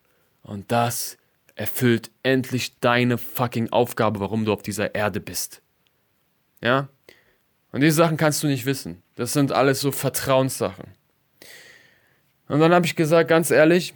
und 0.41 0.71
das 0.71 1.17
erfüllt 1.55 2.11
endlich 2.23 2.79
deine 2.79 3.17
fucking 3.17 3.69
Aufgabe, 3.71 4.19
warum 4.19 4.43
du 4.43 4.51
auf 4.51 4.61
dieser 4.61 4.93
Erde 4.93 5.21
bist. 5.21 5.61
Ja? 6.61 6.89
Und 7.71 7.81
diese 7.81 7.95
Sachen 7.95 8.17
kannst 8.17 8.43
du 8.43 8.47
nicht 8.47 8.65
wissen. 8.65 9.03
Das 9.15 9.31
sind 9.31 9.51
alles 9.53 9.79
so 9.79 9.91
Vertrauenssachen. 9.91 10.85
Und 12.49 12.59
dann 12.59 12.73
habe 12.73 12.85
ich 12.85 12.95
gesagt, 12.95 13.29
ganz 13.29 13.51
ehrlich, 13.51 13.93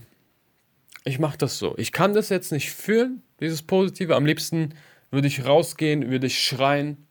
ich 1.03 1.19
mache 1.19 1.37
das 1.37 1.57
so. 1.57 1.73
Ich 1.77 1.91
kann 1.91 2.13
das 2.13 2.29
jetzt 2.29 2.51
nicht 2.51 2.71
fühlen, 2.71 3.23
dieses 3.41 3.61
Positive. 3.61 4.15
Am 4.15 4.25
liebsten 4.25 4.73
würde 5.13 5.27
ich 5.27 5.45
rausgehen, 5.45 6.09
würde 6.09 6.25
ich 6.25 6.43
schreien, 6.43 7.05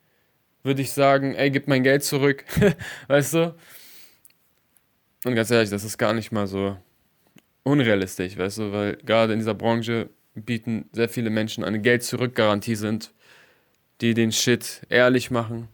würde 0.65 0.83
ich 0.83 0.91
sagen, 0.91 1.35
ey, 1.35 1.51
gib 1.51 1.69
mein 1.69 1.85
Geld 1.85 2.03
zurück. 2.03 2.45
weißt 3.07 3.35
du? 3.35 3.55
Und 5.25 5.37
ganz 5.37 5.53
ehrlich, 5.53 5.71
das 5.71 5.85
ist 5.85 5.99
gar 5.99 6.13
nicht 6.13 6.33
mal 6.33 6.49
so 6.49 6.77
unrealistisch, 7.63 8.37
weißt 8.37 8.59
du, 8.59 8.73
weil 8.73 8.97
gerade 8.97 9.35
in 9.35 9.39
dieser 9.39 9.55
Branche 9.55 10.11
bieten 10.35 10.91
sehr 10.93 11.09
viele 11.09 11.31
Menschen 11.31 11.63
eine 11.63 11.81
Geld-Zurück-Garantie 11.81 12.75
sind, 12.75 13.13
die 14.01 14.15
den 14.15 14.33
Shit 14.33 14.83
ehrlich 14.89 15.31
machen, 15.31 15.69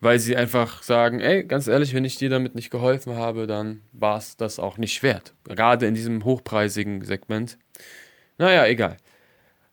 weil 0.00 0.18
sie 0.18 0.36
einfach 0.36 0.82
sagen, 0.82 1.20
ey, 1.20 1.44
ganz 1.44 1.66
ehrlich, 1.66 1.94
wenn 1.94 2.04
ich 2.04 2.16
dir 2.16 2.28
damit 2.28 2.54
nicht 2.54 2.68
geholfen 2.68 3.16
habe, 3.16 3.46
dann 3.46 3.80
war 3.92 4.18
es 4.18 4.36
das 4.36 4.58
auch 4.58 4.76
nicht 4.76 5.02
wert. 5.02 5.32
Gerade 5.44 5.86
in 5.86 5.94
diesem 5.94 6.26
hochpreisigen 6.26 7.02
Segment. 7.06 7.56
Naja, 8.36 8.66
egal. 8.66 8.98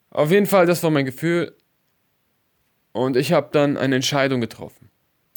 Auf 0.09 0.31
jeden 0.31 0.45
Fall, 0.45 0.65
das 0.65 0.83
war 0.83 0.89
mein 0.89 1.05
Gefühl. 1.05 1.53
Und 2.93 3.15
ich 3.15 3.31
habe 3.31 3.49
dann 3.51 3.77
eine 3.77 3.95
Entscheidung 3.95 4.41
getroffen. 4.41 4.89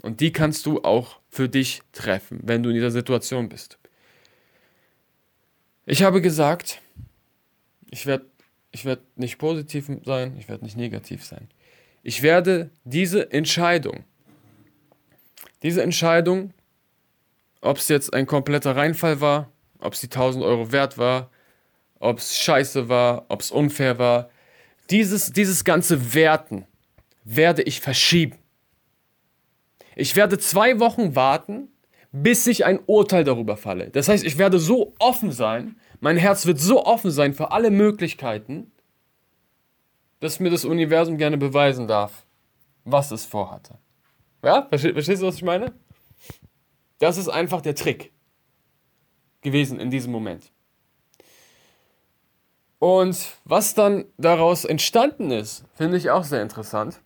Und 0.02 0.20
die 0.20 0.32
kannst 0.32 0.66
du 0.66 0.82
auch 0.82 1.20
für 1.28 1.48
dich 1.48 1.82
treffen, 1.92 2.40
wenn 2.42 2.62
du 2.62 2.70
in 2.70 2.74
dieser 2.74 2.90
Situation 2.90 3.48
bist. 3.48 3.78
Ich 5.86 6.02
habe 6.02 6.20
gesagt, 6.20 6.80
ich 7.90 8.06
werde 8.06 8.26
ich 8.74 8.84
werd 8.84 9.02
nicht 9.16 9.38
positiv 9.38 9.88
sein, 10.04 10.36
ich 10.36 10.48
werde 10.48 10.64
nicht 10.64 10.76
negativ 10.76 11.24
sein. 11.24 11.48
Ich 12.02 12.22
werde 12.22 12.70
diese 12.82 13.30
Entscheidung, 13.30 14.04
diese 15.62 15.82
Entscheidung, 15.82 16.52
ob 17.60 17.78
es 17.78 17.88
jetzt 17.88 18.12
ein 18.12 18.26
kompletter 18.26 18.74
Reinfall 18.74 19.20
war, 19.20 19.52
ob 19.78 19.92
es 19.92 20.00
die 20.00 20.06
1000 20.06 20.44
Euro 20.44 20.72
wert 20.72 20.98
war, 20.98 21.30
ob 22.00 22.18
es 22.18 22.36
scheiße 22.36 22.88
war, 22.88 23.26
ob 23.28 23.40
es 23.40 23.52
unfair 23.52 23.98
war, 23.98 24.28
dieses, 24.90 25.32
dieses 25.32 25.64
ganze 25.64 26.12
Werten 26.12 26.66
werde 27.24 27.62
ich 27.62 27.80
verschieben. 27.80 28.38
Ich 29.96 30.16
werde 30.16 30.38
zwei 30.38 30.78
Wochen 30.80 31.16
warten, 31.16 31.68
bis 32.12 32.46
ich 32.46 32.64
ein 32.64 32.78
Urteil 32.86 33.24
darüber 33.24 33.56
falle. 33.56 33.90
Das 33.90 34.08
heißt, 34.08 34.24
ich 34.24 34.38
werde 34.38 34.58
so 34.58 34.94
offen 34.98 35.32
sein, 35.32 35.76
mein 36.00 36.16
Herz 36.16 36.46
wird 36.46 36.60
so 36.60 36.84
offen 36.84 37.10
sein 37.10 37.34
für 37.34 37.50
alle 37.50 37.70
Möglichkeiten, 37.70 38.70
dass 40.20 40.40
mir 40.40 40.50
das 40.50 40.64
Universum 40.64 41.16
gerne 41.16 41.38
beweisen 41.38 41.88
darf, 41.88 42.26
was 42.84 43.10
es 43.10 43.24
vorhatte. 43.24 43.78
Ja, 44.42 44.68
verstehst 44.68 45.22
du, 45.22 45.26
was 45.26 45.36
ich 45.36 45.42
meine? 45.42 45.72
Das 46.98 47.16
ist 47.16 47.28
einfach 47.28 47.62
der 47.62 47.74
Trick 47.74 48.12
gewesen 49.40 49.80
in 49.80 49.90
diesem 49.90 50.12
Moment. 50.12 50.52
Und 52.78 53.38
was 53.44 53.74
dann 53.74 54.04
daraus 54.18 54.64
entstanden 54.64 55.30
ist, 55.30 55.64
finde 55.74 55.96
ich 55.96 56.10
auch 56.10 56.24
sehr 56.24 56.42
interessant. 56.42 57.00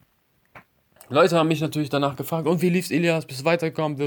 Leute 1.10 1.36
haben 1.36 1.48
mich 1.48 1.60
natürlich 1.60 1.88
danach 1.88 2.16
gefragt, 2.16 2.46
und 2.46 2.60
wie 2.60 2.68
lief's, 2.68 2.90
Elias, 2.90 3.24
bist 3.24 3.40
du 3.40 3.44
weitergekommen? 3.44 3.98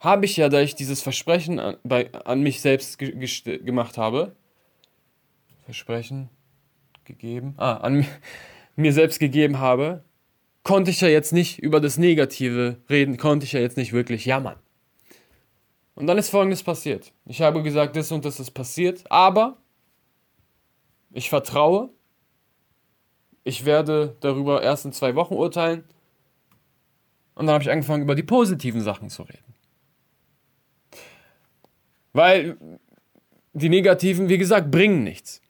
Habe 0.00 0.24
ich 0.24 0.36
ja, 0.36 0.48
da 0.48 0.60
ich 0.60 0.74
dieses 0.74 1.02
Versprechen 1.02 1.58
an, 1.58 1.76
bei, 1.82 2.12
an 2.12 2.40
mich 2.40 2.60
selbst 2.60 2.98
ge 2.98 3.58
gemacht 3.58 3.98
habe, 3.98 4.36
Versprechen 5.64 6.28
gegeben, 7.04 7.54
ah, 7.56 7.74
an 7.74 8.06
mir 8.76 8.92
selbst 8.92 9.18
gegeben 9.18 9.58
habe, 9.58 10.04
konnte 10.62 10.90
ich 10.90 11.00
ja 11.00 11.08
jetzt 11.08 11.32
nicht 11.32 11.58
über 11.58 11.80
das 11.80 11.98
Negative 11.98 12.76
reden, 12.88 13.16
konnte 13.16 13.44
ich 13.44 13.52
ja 13.52 13.60
jetzt 13.60 13.76
nicht 13.76 13.92
wirklich 13.92 14.24
jammern. 14.24 14.56
Und 15.94 16.06
dann 16.06 16.18
ist 16.18 16.30
Folgendes 16.30 16.62
passiert. 16.62 17.12
Ich 17.26 17.42
habe 17.42 17.62
gesagt, 17.62 17.96
das 17.96 18.12
und 18.12 18.24
das 18.24 18.38
ist 18.38 18.52
passiert, 18.52 19.02
aber 19.10 19.56
ich 21.10 21.28
vertraue 21.28 21.90
ich 23.48 23.64
werde 23.64 24.14
darüber 24.20 24.62
erst 24.62 24.84
in 24.84 24.92
zwei 24.92 25.14
Wochen 25.14 25.34
urteilen. 25.34 25.82
Und 27.34 27.46
dann 27.46 27.54
habe 27.54 27.62
ich 27.64 27.70
angefangen, 27.70 28.02
über 28.02 28.14
die 28.14 28.22
positiven 28.22 28.82
Sachen 28.82 29.08
zu 29.08 29.22
reden. 29.22 29.54
Weil 32.12 32.58
die 33.54 33.70
negativen, 33.70 34.28
wie 34.28 34.36
gesagt, 34.36 34.70
bringen 34.70 35.02
nichts. 35.02 35.40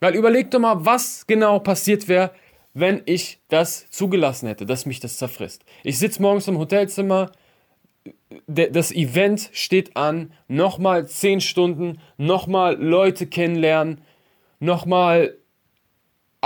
Weil 0.00 0.14
überleg 0.14 0.50
doch 0.50 0.60
mal, 0.60 0.86
was 0.86 1.26
genau 1.26 1.58
passiert 1.58 2.08
wäre, 2.08 2.32
wenn 2.72 3.02
ich 3.04 3.40
das 3.48 3.90
zugelassen 3.90 4.46
hätte, 4.46 4.64
dass 4.64 4.86
mich 4.86 5.00
das 5.00 5.18
zerfrisst. 5.18 5.62
Ich 5.82 5.98
sitze 5.98 6.22
morgens 6.22 6.48
im 6.48 6.58
Hotelzimmer, 6.58 7.32
das 8.46 8.92
Event 8.92 9.50
steht 9.52 9.96
an, 9.96 10.32
nochmal 10.48 11.06
zehn 11.06 11.42
Stunden, 11.42 12.00
nochmal 12.16 12.76
Leute 12.76 13.26
kennenlernen, 13.26 14.00
nochmal 14.58 15.36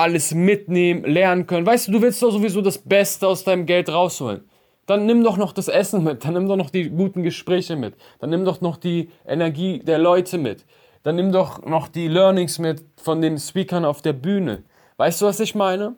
alles 0.01 0.35
mitnehmen, 0.35 1.05
lernen 1.05 1.47
können. 1.47 1.67
Weißt 1.67 1.89
du, 1.89 1.93
du 1.93 2.03
willst 2.03 2.23
doch 2.23 2.31
sowieso 2.31 2.63
das 2.63 2.79
Beste 2.79 3.29
aus 3.29 3.45
deinem 3.45 3.67
Geld 3.67 3.89
rausholen. 3.89 4.49
Dann 4.87 5.07
nimm 5.07 5.23
doch 5.23 5.37
noch 5.37 5.53
das 5.53 5.69
Essen 5.69 6.03
mit, 6.03 6.25
dann 6.25 6.33
nimm 6.35 6.49
doch 6.49 6.57
noch 6.57 6.71
die 6.71 6.89
guten 6.89 7.23
Gespräche 7.23 7.77
mit, 7.77 7.95
dann 8.19 8.31
nimm 8.31 8.45
doch 8.45 8.61
noch 8.61 8.77
die 8.77 9.11
Energie 9.25 9.79
der 9.79 9.99
Leute 9.99 10.37
mit, 10.37 10.65
dann 11.05 11.15
nimm 11.15 11.31
doch 11.31 11.65
noch 11.65 11.87
die 11.87 12.09
Learnings 12.09 12.59
mit 12.59 12.85
von 12.97 13.21
den 13.21 13.39
Speakern 13.39 13.85
auf 13.85 14.03
der 14.03 14.15
Bühne. 14.15 14.65
Weißt 14.97 15.21
du, 15.21 15.27
was 15.27 15.39
ich 15.39 15.55
meine? 15.55 15.95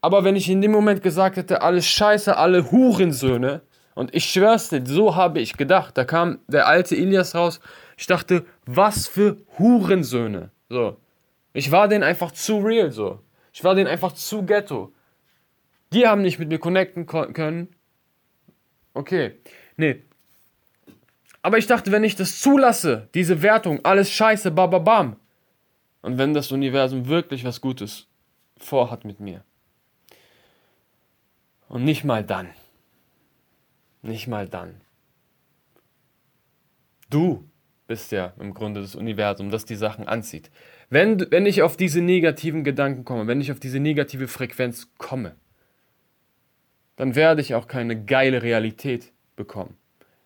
Aber 0.00 0.24
wenn 0.24 0.36
ich 0.36 0.50
in 0.50 0.60
dem 0.60 0.72
Moment 0.72 1.02
gesagt 1.02 1.36
hätte, 1.36 1.62
alles 1.62 1.86
scheiße, 1.86 2.36
alle 2.36 2.72
Hurensöhne, 2.72 3.60
und 3.94 4.12
ich 4.14 4.24
schwör's 4.24 4.68
dir, 4.68 4.82
so 4.84 5.14
habe 5.14 5.40
ich 5.40 5.56
gedacht, 5.56 5.96
da 5.96 6.04
kam 6.04 6.40
der 6.48 6.66
alte 6.66 6.96
Ilias 6.96 7.34
raus, 7.34 7.60
ich 7.96 8.06
dachte, 8.06 8.44
was 8.66 9.06
für 9.06 9.36
Hurensöhne. 9.58 10.50
So. 10.68 10.96
Ich 11.52 11.70
war 11.70 11.86
denen 11.86 12.02
einfach 12.02 12.32
zu 12.32 12.58
real, 12.58 12.90
so. 12.90 13.20
Ich 13.54 13.62
war 13.62 13.76
denen 13.76 13.86
einfach 13.86 14.12
zu 14.12 14.44
ghetto. 14.44 14.92
Die 15.92 16.08
haben 16.08 16.22
nicht 16.22 16.40
mit 16.40 16.48
mir 16.48 16.58
connecten 16.58 17.06
können. 17.06 17.68
Okay. 18.94 19.38
Nee. 19.76 20.02
Aber 21.40 21.56
ich 21.56 21.68
dachte, 21.68 21.92
wenn 21.92 22.02
ich 22.02 22.16
das 22.16 22.40
zulasse, 22.40 23.08
diese 23.14 23.42
Wertung, 23.42 23.84
alles 23.84 24.10
scheiße, 24.10 24.50
bababam. 24.50 25.16
Und 26.02 26.18
wenn 26.18 26.34
das 26.34 26.50
Universum 26.50 27.06
wirklich 27.06 27.44
was 27.44 27.60
Gutes 27.60 28.08
vorhat 28.58 29.04
mit 29.04 29.20
mir. 29.20 29.44
Und 31.68 31.84
nicht 31.84 32.02
mal 32.02 32.24
dann. 32.24 32.50
Nicht 34.02 34.26
mal 34.26 34.48
dann. 34.48 34.80
Du 37.08 37.48
bist 37.86 38.10
ja 38.10 38.32
im 38.40 38.52
Grunde 38.52 38.80
das 38.80 38.96
Universum, 38.96 39.50
das 39.50 39.64
die 39.64 39.76
Sachen 39.76 40.08
anzieht. 40.08 40.50
Wenn, 40.94 41.26
wenn 41.32 41.44
ich 41.44 41.60
auf 41.62 41.76
diese 41.76 42.00
negativen 42.00 42.62
Gedanken 42.62 43.04
komme, 43.04 43.26
wenn 43.26 43.40
ich 43.40 43.50
auf 43.50 43.58
diese 43.58 43.80
negative 43.80 44.28
Frequenz 44.28 44.92
komme, 44.96 45.34
dann 46.94 47.16
werde 47.16 47.40
ich 47.40 47.56
auch 47.56 47.66
keine 47.66 48.04
geile 48.04 48.42
Realität 48.42 49.12
bekommen. 49.34 49.76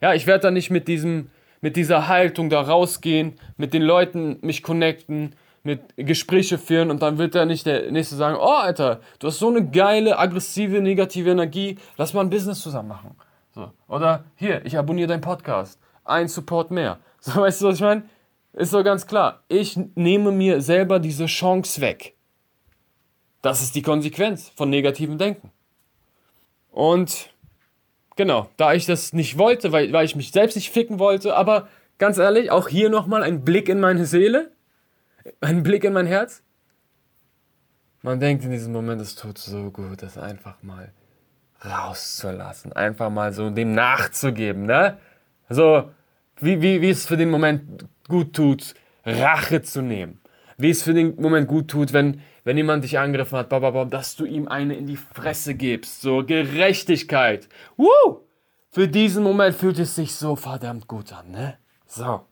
Ja, 0.02 0.12
ich 0.12 0.26
werde 0.26 0.42
dann 0.42 0.52
nicht 0.52 0.68
mit, 0.68 0.86
diesem, 0.86 1.30
mit 1.62 1.76
dieser 1.76 2.06
Haltung 2.06 2.50
da 2.50 2.60
rausgehen, 2.60 3.40
mit 3.56 3.72
den 3.72 3.80
Leuten 3.80 4.40
mich 4.42 4.62
connecten, 4.62 5.34
mit 5.62 5.80
Gespräche 5.96 6.58
führen 6.58 6.90
und 6.90 7.00
dann 7.00 7.16
wird 7.16 7.34
da 7.34 7.46
nicht 7.46 7.64
der 7.64 7.90
Nächste 7.90 8.16
sagen, 8.16 8.36
oh 8.38 8.58
Alter, 8.58 9.00
du 9.20 9.28
hast 9.28 9.38
so 9.38 9.48
eine 9.48 9.70
geile, 9.70 10.18
aggressive, 10.18 10.82
negative 10.82 11.30
Energie, 11.30 11.78
lass 11.96 12.12
mal 12.12 12.20
ein 12.20 12.30
Business 12.30 12.60
zusammen 12.60 12.88
machen. 12.88 13.16
So. 13.54 13.72
Oder 13.88 14.24
hier, 14.34 14.66
ich 14.66 14.76
abonniere 14.76 15.08
deinen 15.08 15.22
Podcast. 15.22 15.80
Ein 16.04 16.28
Support 16.28 16.70
mehr. 16.70 16.98
So, 17.20 17.40
weißt 17.40 17.62
du, 17.62 17.66
was 17.66 17.74
ich 17.74 17.80
meine? 17.80 18.04
Ist 18.58 18.74
doch 18.74 18.82
ganz 18.82 19.06
klar. 19.06 19.44
Ich 19.46 19.78
nehme 19.94 20.32
mir 20.32 20.60
selber 20.60 20.98
diese 20.98 21.26
Chance 21.26 21.80
weg. 21.80 22.16
Das 23.40 23.62
ist 23.62 23.76
die 23.76 23.82
Konsequenz 23.82 24.50
von 24.56 24.68
negativem 24.68 25.16
Denken. 25.16 25.52
Und 26.72 27.32
genau, 28.16 28.50
da 28.56 28.74
ich 28.74 28.84
das 28.84 29.12
nicht 29.12 29.38
wollte, 29.38 29.70
weil, 29.70 29.92
weil 29.92 30.04
ich 30.04 30.16
mich 30.16 30.32
selbst 30.32 30.56
nicht 30.56 30.70
ficken 30.70 30.98
wollte, 30.98 31.36
aber 31.36 31.68
ganz 31.98 32.18
ehrlich, 32.18 32.50
auch 32.50 32.66
hier 32.66 32.90
nochmal 32.90 33.22
ein 33.22 33.44
Blick 33.44 33.68
in 33.68 33.78
meine 33.78 34.06
Seele, 34.06 34.50
ein 35.40 35.62
Blick 35.62 35.84
in 35.84 35.92
mein 35.92 36.06
Herz. 36.06 36.42
Man 38.02 38.18
denkt 38.18 38.44
in 38.44 38.50
diesem 38.50 38.72
Moment, 38.72 39.00
es 39.00 39.14
tut 39.14 39.38
so 39.38 39.70
gut, 39.70 40.02
das 40.02 40.18
einfach 40.18 40.60
mal 40.64 40.90
rauszulassen, 41.64 42.72
einfach 42.72 43.08
mal 43.08 43.32
so 43.32 43.50
dem 43.50 43.72
nachzugeben, 43.72 44.66
ne? 44.66 44.98
So, 45.48 45.88
wie, 46.40 46.60
wie, 46.60 46.82
wie 46.82 46.90
es 46.90 47.06
für 47.06 47.16
den 47.16 47.30
Moment 47.30 47.86
gut 48.08 48.34
tut, 48.34 48.74
Rache 49.04 49.62
zu 49.62 49.82
nehmen. 49.82 50.20
Wie 50.56 50.70
es 50.70 50.82
für 50.82 50.94
den 50.94 51.14
Moment 51.20 51.46
gut 51.46 51.68
tut, 51.68 51.92
wenn, 51.92 52.20
wenn 52.44 52.56
jemand 52.56 52.82
dich 52.82 52.98
angegriffen 52.98 53.38
hat, 53.38 53.52
dass 53.92 54.16
du 54.16 54.24
ihm 54.24 54.48
eine 54.48 54.74
in 54.74 54.86
die 54.86 54.96
Fresse 54.96 55.54
gibst. 55.54 56.00
So 56.00 56.24
Gerechtigkeit. 56.24 57.48
Woo! 57.76 58.22
Für 58.70 58.88
diesen 58.88 59.22
Moment 59.22 59.54
fühlt 59.54 59.78
es 59.78 59.94
sich 59.94 60.14
so 60.14 60.34
verdammt 60.36 60.88
gut 60.88 61.12
an, 61.12 61.30
ne? 61.30 61.58
So. 61.86 62.22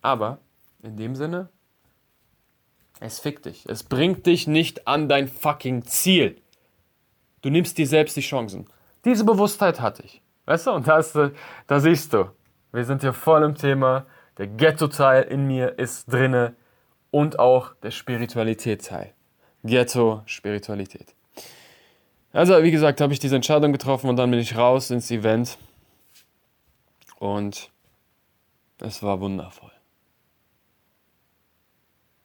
Aber 0.00 0.38
in 0.82 0.96
dem 0.96 1.14
Sinne, 1.14 1.48
Es 3.00 3.18
fickt 3.18 3.46
dich. 3.46 3.64
Es 3.66 3.82
bringt 3.82 4.26
dich 4.26 4.46
nicht 4.46 4.86
an 4.86 5.08
dein 5.08 5.26
fucking 5.26 5.84
Ziel. 5.84 6.36
Du 7.40 7.48
nimmst 7.48 7.78
dir 7.78 7.86
selbst 7.86 8.14
die 8.16 8.20
Chancen. 8.20 8.66
Diese 9.04 9.24
Bewusstheit 9.24 9.80
hatte 9.80 10.02
ich. 10.02 10.22
Weißt 10.44 10.66
du, 10.66 10.72
und 10.72 10.86
da, 10.86 10.98
ist, 10.98 11.16
da 11.66 11.80
siehst 11.80 12.12
du, 12.12 12.30
wir 12.72 12.84
sind 12.84 13.00
hier 13.00 13.14
voll 13.14 13.42
im 13.42 13.54
Thema. 13.54 14.04
Der 14.40 14.46
Ghetto-Teil 14.46 15.24
in 15.24 15.46
mir 15.46 15.78
ist 15.78 16.10
drinne 16.10 16.56
und 17.10 17.38
auch 17.38 17.74
der 17.82 17.90
Spiritualität-Teil. 17.90 19.12
Ghetto, 19.64 20.22
Spiritualität. 20.24 21.14
Also, 22.32 22.62
wie 22.62 22.70
gesagt, 22.70 23.02
habe 23.02 23.12
ich 23.12 23.18
diese 23.18 23.36
Entscheidung 23.36 23.70
getroffen 23.70 24.08
und 24.08 24.16
dann 24.16 24.30
bin 24.30 24.40
ich 24.40 24.56
raus 24.56 24.90
ins 24.90 25.10
Event. 25.10 25.58
Und 27.18 27.70
es 28.78 29.02
war 29.02 29.20
wundervoll. 29.20 29.72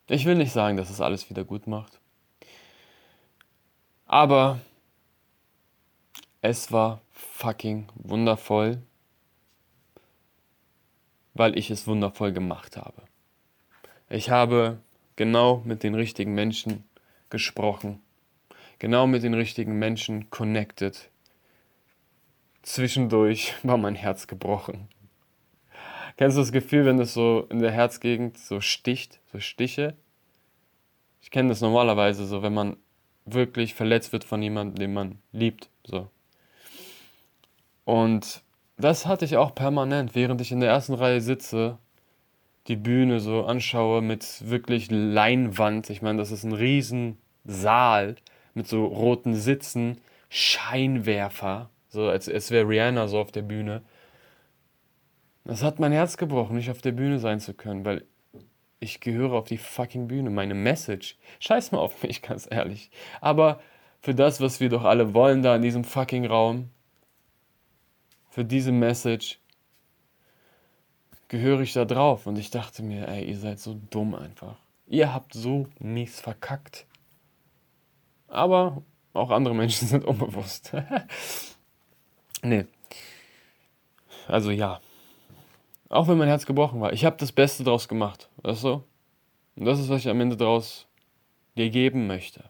Ich 0.08 0.24
will 0.24 0.36
nicht 0.36 0.52
sagen, 0.52 0.78
dass 0.78 0.88
es 0.88 1.02
alles 1.02 1.28
wieder 1.28 1.44
gut 1.44 1.66
macht. 1.66 2.00
Aber 4.06 4.60
es 6.40 6.72
war 6.72 7.02
fucking 7.10 7.88
wundervoll, 7.94 8.80
weil 11.38 11.56
ich 11.58 11.70
es 11.70 11.86
wundervoll 11.86 12.32
gemacht 12.32 12.76
habe. 12.76 13.02
Ich 14.08 14.30
habe 14.30 14.78
genau 15.16 15.62
mit 15.64 15.82
den 15.82 15.94
richtigen 15.94 16.34
Menschen 16.34 16.84
gesprochen, 17.30 18.00
genau 18.78 19.06
mit 19.06 19.22
den 19.22 19.34
richtigen 19.34 19.78
Menschen 19.78 20.30
connected. 20.30 21.10
Zwischendurch 22.62 23.54
war 23.62 23.76
mein 23.76 23.94
Herz 23.94 24.26
gebrochen. 24.26 24.88
Kennst 26.16 26.36
du 26.36 26.40
das 26.40 26.52
Gefühl, 26.52 26.86
wenn 26.86 26.98
es 26.98 27.12
so 27.12 27.46
in 27.50 27.58
der 27.58 27.72
Herzgegend 27.72 28.38
so 28.38 28.60
sticht, 28.60 29.20
so 29.32 29.38
Stiche? 29.38 29.94
Ich 31.20 31.30
kenne 31.30 31.50
das 31.50 31.60
normalerweise 31.60 32.26
so, 32.26 32.42
wenn 32.42 32.54
man 32.54 32.76
wirklich 33.26 33.74
verletzt 33.74 34.12
wird 34.12 34.24
von 34.24 34.40
jemandem, 34.40 34.76
den 34.76 34.94
man 34.94 35.18
liebt, 35.32 35.68
so. 35.84 36.08
Und 37.84 38.42
das 38.76 39.06
hatte 39.06 39.24
ich 39.24 39.36
auch 39.36 39.54
permanent, 39.54 40.14
während 40.14 40.40
ich 40.40 40.52
in 40.52 40.60
der 40.60 40.70
ersten 40.70 40.94
Reihe 40.94 41.20
sitze, 41.20 41.78
die 42.66 42.76
Bühne 42.76 43.20
so 43.20 43.44
anschaue 43.44 44.02
mit 44.02 44.48
wirklich 44.48 44.90
Leinwand. 44.90 45.88
Ich 45.90 46.02
meine, 46.02 46.18
das 46.18 46.30
ist 46.30 46.44
ein 46.44 46.52
Riesensaal 46.52 48.16
mit 48.54 48.66
so 48.66 48.86
roten 48.86 49.34
Sitzen, 49.34 49.98
Scheinwerfer, 50.28 51.70
so 51.88 52.08
als, 52.08 52.28
als 52.28 52.50
wäre 52.50 52.68
Rihanna 52.68 53.08
so 53.08 53.18
auf 53.18 53.32
der 53.32 53.42
Bühne. 53.42 53.82
Das 55.44 55.62
hat 55.62 55.78
mein 55.78 55.92
Herz 55.92 56.16
gebrochen, 56.16 56.56
nicht 56.56 56.70
auf 56.70 56.82
der 56.82 56.92
Bühne 56.92 57.20
sein 57.20 57.38
zu 57.38 57.54
können, 57.54 57.84
weil 57.84 58.04
ich 58.80 59.00
gehöre 59.00 59.32
auf 59.32 59.46
die 59.46 59.58
fucking 59.58 60.08
Bühne. 60.08 60.30
Meine 60.30 60.54
Message. 60.54 61.16
Scheiß 61.38 61.72
mal 61.72 61.78
auf 61.78 62.02
mich, 62.02 62.20
ganz 62.22 62.48
ehrlich. 62.50 62.90
Aber 63.20 63.60
für 64.00 64.14
das, 64.14 64.40
was 64.40 64.60
wir 64.60 64.68
doch 64.68 64.84
alle 64.84 65.14
wollen 65.14 65.42
da 65.42 65.56
in 65.56 65.62
diesem 65.62 65.84
fucking 65.84 66.26
Raum, 66.26 66.70
für 68.36 68.44
diese 68.44 68.70
Message, 68.70 69.38
gehöre 71.28 71.60
ich 71.60 71.72
da 71.72 71.86
drauf. 71.86 72.26
Und 72.26 72.36
ich 72.36 72.50
dachte 72.50 72.82
mir, 72.82 73.08
ey, 73.08 73.24
ihr 73.24 73.38
seid 73.38 73.58
so 73.58 73.80
dumm 73.88 74.14
einfach. 74.14 74.56
Ihr 74.86 75.14
habt 75.14 75.32
so 75.32 75.68
mies 75.78 76.20
verkackt. 76.20 76.84
Aber 78.28 78.82
auch 79.14 79.30
andere 79.30 79.54
Menschen 79.54 79.88
sind 79.88 80.04
unbewusst. 80.04 80.70
nee. 82.42 82.66
Also 84.28 84.50
ja. 84.50 84.82
Auch 85.88 86.06
wenn 86.06 86.18
mein 86.18 86.28
Herz 86.28 86.44
gebrochen 86.44 86.78
war. 86.78 86.92
Ich 86.92 87.06
habe 87.06 87.16
das 87.16 87.32
Beste 87.32 87.64
draus 87.64 87.88
gemacht. 87.88 88.28
Weißt 88.42 88.64
du? 88.64 88.84
Und 89.56 89.64
das 89.64 89.80
ist, 89.80 89.88
was 89.88 90.00
ich 90.00 90.10
am 90.10 90.20
Ende 90.20 90.36
draus 90.36 90.86
dir 91.56 91.70
geben 91.70 92.06
möchte. 92.06 92.44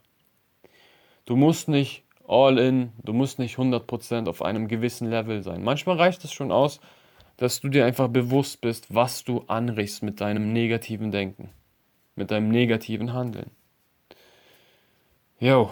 Du 1.27 1.37
musst 1.37 1.69
nicht 1.69 2.03
all 2.29 2.59
in, 2.59 2.93
du 3.03 3.13
musst 3.13 3.39
nicht 3.39 3.57
100% 3.57 4.29
auf 4.29 4.43
einem 4.43 4.69
gewissen 4.69 5.11
Level 5.11 5.43
sein. 5.43 5.63
Manchmal 5.63 5.97
reicht 5.97 6.25
es 6.25 6.33
schon 6.33 6.53
aus, 6.53 6.81
dass 7.37 7.61
du 7.61 7.69
dir 7.69 7.85
einfach 7.85 8.09
bewusst 8.09 8.61
bist, 8.61 8.95
was 8.95 9.25
du 9.25 9.45
anrichst 9.47 10.03
mit 10.03 10.21
deinem 10.21 10.53
negativen 10.53 11.11
Denken, 11.11 11.51
mit 12.15 12.31
deinem 12.31 12.49
negativen 12.49 13.13
Handeln. 13.13 13.51
Jo. 15.39 15.71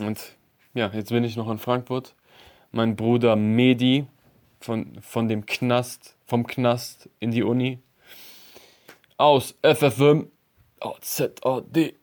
Und 0.00 0.36
ja, 0.74 0.88
jetzt 0.92 1.10
bin 1.10 1.24
ich 1.24 1.36
noch 1.36 1.50
in 1.50 1.58
Frankfurt. 1.58 2.14
Mein 2.70 2.94
Bruder 2.94 3.34
Medi 3.34 4.06
von, 4.60 5.00
von 5.00 5.28
dem 5.28 5.46
Knast, 5.46 6.16
vom 6.26 6.46
Knast 6.46 7.08
in 7.18 7.32
die 7.32 7.42
Uni. 7.42 7.80
Aus 9.16 9.56
FFM, 9.62 10.30
OZAD. 10.80 11.97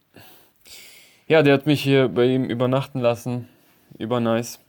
Ja, 1.28 1.42
der 1.42 1.56
hat 1.56 1.66
mich 1.66 1.82
hier 1.82 2.08
bei 2.08 2.26
ihm 2.28 2.44
übernachten 2.44 3.00
lassen. 3.00 3.50
Über 3.98 4.20
nice. 4.20 4.60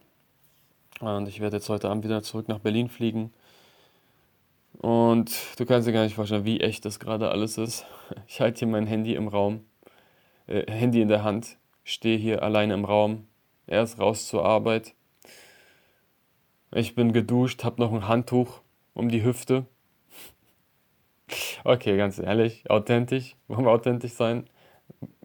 Und 1.00 1.28
ich 1.28 1.40
werde 1.40 1.56
jetzt 1.56 1.68
heute 1.68 1.90
Abend 1.90 2.02
wieder 2.02 2.22
zurück 2.22 2.48
nach 2.48 2.60
Berlin 2.60 2.88
fliegen. 2.88 3.30
Und 4.78 5.30
du 5.58 5.66
kannst 5.66 5.86
dir 5.86 5.92
gar 5.92 6.04
nicht 6.04 6.14
vorstellen, 6.14 6.46
wie 6.46 6.60
echt 6.60 6.86
das 6.86 6.98
gerade 6.98 7.30
alles 7.30 7.58
ist. 7.58 7.84
Ich 8.26 8.40
halte 8.40 8.60
hier 8.60 8.68
mein 8.68 8.86
Handy 8.86 9.14
im 9.14 9.28
Raum, 9.28 9.64
äh, 10.46 10.70
Handy 10.70 11.02
in 11.02 11.08
der 11.08 11.24
Hand, 11.24 11.58
stehe 11.84 12.16
hier 12.16 12.42
alleine 12.42 12.72
im 12.72 12.86
Raum. 12.86 13.26
Er 13.66 13.82
ist 13.82 13.98
raus 13.98 14.26
zur 14.26 14.44
Arbeit. 14.46 14.94
Ich 16.72 16.94
bin 16.94 17.12
geduscht, 17.12 17.64
habe 17.64 17.82
noch 17.82 17.92
ein 17.92 18.08
Handtuch 18.08 18.60
um 18.94 19.10
die 19.10 19.22
Hüfte. 19.22 19.66
Okay, 21.64 21.96
ganz 21.96 22.20
ehrlich, 22.20 22.70
authentisch, 22.70 23.34
wollen 23.48 23.64
wir 23.64 23.72
authentisch 23.72 24.12
sein? 24.12 24.48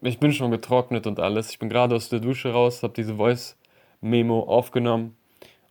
Ich 0.02 0.18
bin 0.18 0.32
schon 0.32 0.50
getrocknet 0.50 1.06
und 1.06 1.20
alles. 1.20 1.50
Ich 1.50 1.58
bin 1.58 1.68
gerade 1.68 1.94
aus 1.94 2.08
der 2.08 2.20
Dusche 2.20 2.52
raus, 2.52 2.82
habe 2.82 2.94
diese 2.94 3.16
Voice-Memo 3.16 4.40
aufgenommen 4.40 5.16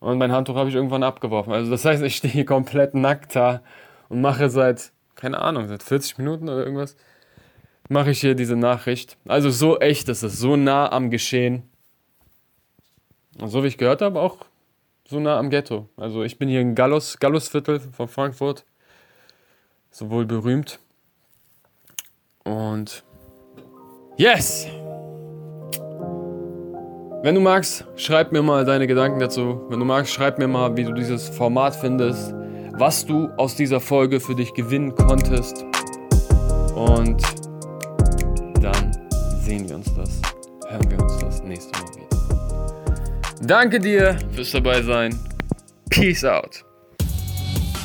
und 0.00 0.18
mein 0.18 0.32
Handtuch 0.32 0.56
habe 0.56 0.68
ich 0.68 0.74
irgendwann 0.74 1.04
abgeworfen. 1.04 1.52
Also 1.52 1.70
das 1.70 1.84
heißt, 1.84 2.02
ich 2.02 2.16
stehe 2.16 2.32
hier 2.32 2.44
komplett 2.44 2.94
nackt 2.94 3.36
da 3.36 3.62
und 4.08 4.20
mache 4.20 4.50
seit, 4.50 4.90
keine 5.14 5.40
Ahnung, 5.40 5.68
seit 5.68 5.82
40 5.82 6.18
Minuten 6.18 6.48
oder 6.48 6.64
irgendwas, 6.64 6.96
mache 7.88 8.10
ich 8.10 8.20
hier 8.20 8.34
diese 8.34 8.56
Nachricht. 8.56 9.16
Also 9.28 9.50
so 9.50 9.78
echt 9.78 10.08
ist 10.08 10.24
es, 10.24 10.40
so 10.40 10.56
nah 10.56 10.90
am 10.90 11.10
Geschehen. 11.10 11.62
Und 13.38 13.48
so 13.48 13.62
wie 13.62 13.68
ich 13.68 13.78
gehört 13.78 14.02
habe, 14.02 14.20
auch 14.20 14.38
so 15.06 15.20
nah 15.20 15.38
am 15.38 15.50
Ghetto. 15.50 15.88
Also 15.96 16.24
ich 16.24 16.36
bin 16.36 16.48
hier 16.48 16.60
in 16.60 16.74
Gallus, 16.74 17.18
Gallusviertel 17.18 17.78
von 17.78 18.08
Frankfurt. 18.08 18.64
So 19.90 20.10
wohl 20.10 20.26
berühmt. 20.26 20.80
Und 22.44 23.04
yes! 24.22 24.68
Wenn 27.24 27.34
du 27.34 27.40
magst, 27.40 27.84
schreib 27.96 28.30
mir 28.30 28.42
mal 28.42 28.64
deine 28.64 28.86
Gedanken 28.86 29.18
dazu. 29.18 29.62
Wenn 29.68 29.80
du 29.80 29.84
magst, 29.84 30.12
schreib 30.12 30.38
mir 30.38 30.46
mal, 30.46 30.76
wie 30.76 30.84
du 30.84 30.92
dieses 30.92 31.28
Format 31.28 31.74
findest, 31.74 32.32
was 32.72 33.04
du 33.04 33.28
aus 33.36 33.56
dieser 33.56 33.80
Folge 33.80 34.20
für 34.20 34.34
dich 34.36 34.54
gewinnen 34.54 34.94
konntest. 34.94 35.64
Und 36.74 37.20
dann 38.60 38.96
sehen 39.40 39.68
wir 39.68 39.76
uns 39.76 39.92
das, 39.94 40.20
hören 40.68 40.90
wir 40.90 41.00
uns 41.00 41.18
das 41.18 41.42
nächste 41.42 41.72
Mal 41.78 41.88
wieder. 41.88 42.06
Danke 43.42 43.80
dir 43.80 44.16
fürs 44.32 44.52
dabei 44.52 44.82
sein. 44.82 45.18
Peace 45.90 46.24
out. 46.24 46.64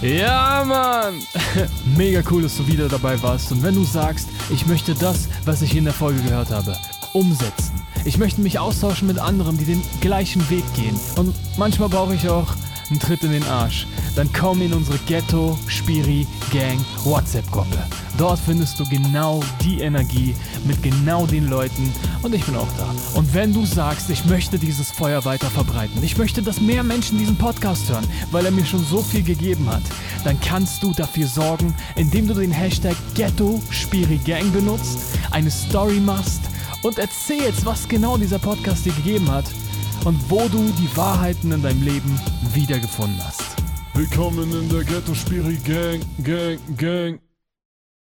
Ja, 0.01 0.63
Mann! 0.67 1.15
Mega 1.97 2.21
cool, 2.29 2.43
dass 2.43 2.55
du 2.57 2.67
wieder 2.67 2.87
dabei 2.87 3.21
warst. 3.21 3.51
Und 3.51 3.63
wenn 3.63 3.75
du 3.75 3.83
sagst, 3.83 4.29
ich 4.51 4.65
möchte 4.67 4.93
das, 4.93 5.27
was 5.45 5.61
ich 5.61 5.75
in 5.75 5.83
der 5.83 5.93
Folge 5.93 6.21
gehört 6.21 6.51
habe, 6.51 6.77
umsetzen 7.13 7.77
ich 8.07 8.17
möchte 8.17 8.39
mich 8.39 8.57
austauschen 8.57 9.07
mit 9.07 9.19
anderen, 9.19 9.57
die 9.57 9.65
den 9.65 9.81
gleichen 9.99 10.49
Weg 10.49 10.63
gehen. 10.75 10.97
Und 11.17 11.35
manchmal 11.57 11.89
brauche 11.89 12.15
ich 12.15 12.29
auch 12.29 12.47
einen 12.89 12.99
Tritt 12.99 13.23
in 13.23 13.31
den 13.31 13.43
Arsch. 13.43 13.87
Dann 14.15 14.31
komm 14.33 14.61
in 14.61 14.73
unsere 14.73 14.97
Ghetto 14.99 15.57
Spiri 15.67 16.27
Gang 16.51 16.79
WhatsApp-Gruppe. 17.03 17.77
Dort 18.17 18.39
findest 18.39 18.79
du 18.79 18.85
genau 18.89 19.41
die 19.63 19.81
Energie 19.81 20.35
mit 20.65 20.81
genau 20.81 21.25
den 21.25 21.47
Leuten 21.49 21.93
und 22.23 22.33
ich 22.33 22.43
bin 22.45 22.55
auch 22.55 22.67
da. 22.77 22.93
Und 23.13 23.33
wenn 23.33 23.53
du 23.53 23.65
sagst, 23.65 24.09
ich 24.09 24.25
möchte 24.25 24.57
dieses 24.57 24.89
Feuer 24.91 25.23
weiter 25.25 25.49
verbreiten, 25.49 26.03
ich 26.03 26.17
möchte, 26.17 26.41
dass 26.41 26.59
mehr 26.59 26.83
Menschen 26.83 27.19
diesen 27.19 27.35
Podcast 27.35 27.89
hören, 27.89 28.07
weil 28.31 28.45
er 28.45 28.51
mir 28.51 28.65
schon 28.65 28.83
so 28.83 29.01
viel 29.01 29.23
gegeben 29.23 29.69
hat, 29.69 29.83
dann 30.23 30.39
kannst 30.39 30.81
du 30.81 30.93
dafür 30.93 31.27
sorgen, 31.27 31.75
indem 31.95 32.27
du 32.27 32.33
den 32.33 32.51
Hashtag 32.51 32.95
Ghetto 33.13 33.61
Spiri 33.69 34.17
Gang 34.17 34.51
benutzt, 34.51 34.99
eine 35.31 35.51
Story 35.51 35.99
machst 35.99 36.41
und 36.81 36.97
erzählst, 36.97 37.65
was 37.65 37.87
genau 37.87 38.17
dieser 38.17 38.39
Podcast 38.39 38.85
dir 38.85 38.93
gegeben 38.93 39.29
hat 39.29 39.45
und 40.05 40.17
wo 40.29 40.47
du 40.47 40.71
die 40.73 40.89
Wahrheiten 40.95 41.51
in 41.51 41.61
deinem 41.61 41.83
Leben 41.83 42.19
wiedergefunden 42.53 43.19
hast. 43.25 43.55
Willkommen 43.93 44.51
in 44.51 44.69
der 44.69 44.83
Ghetto 44.83 45.13
Spiri 45.13 45.57
Gang, 45.65 46.01
Gang, 46.23 46.59
Gang. 46.77 47.26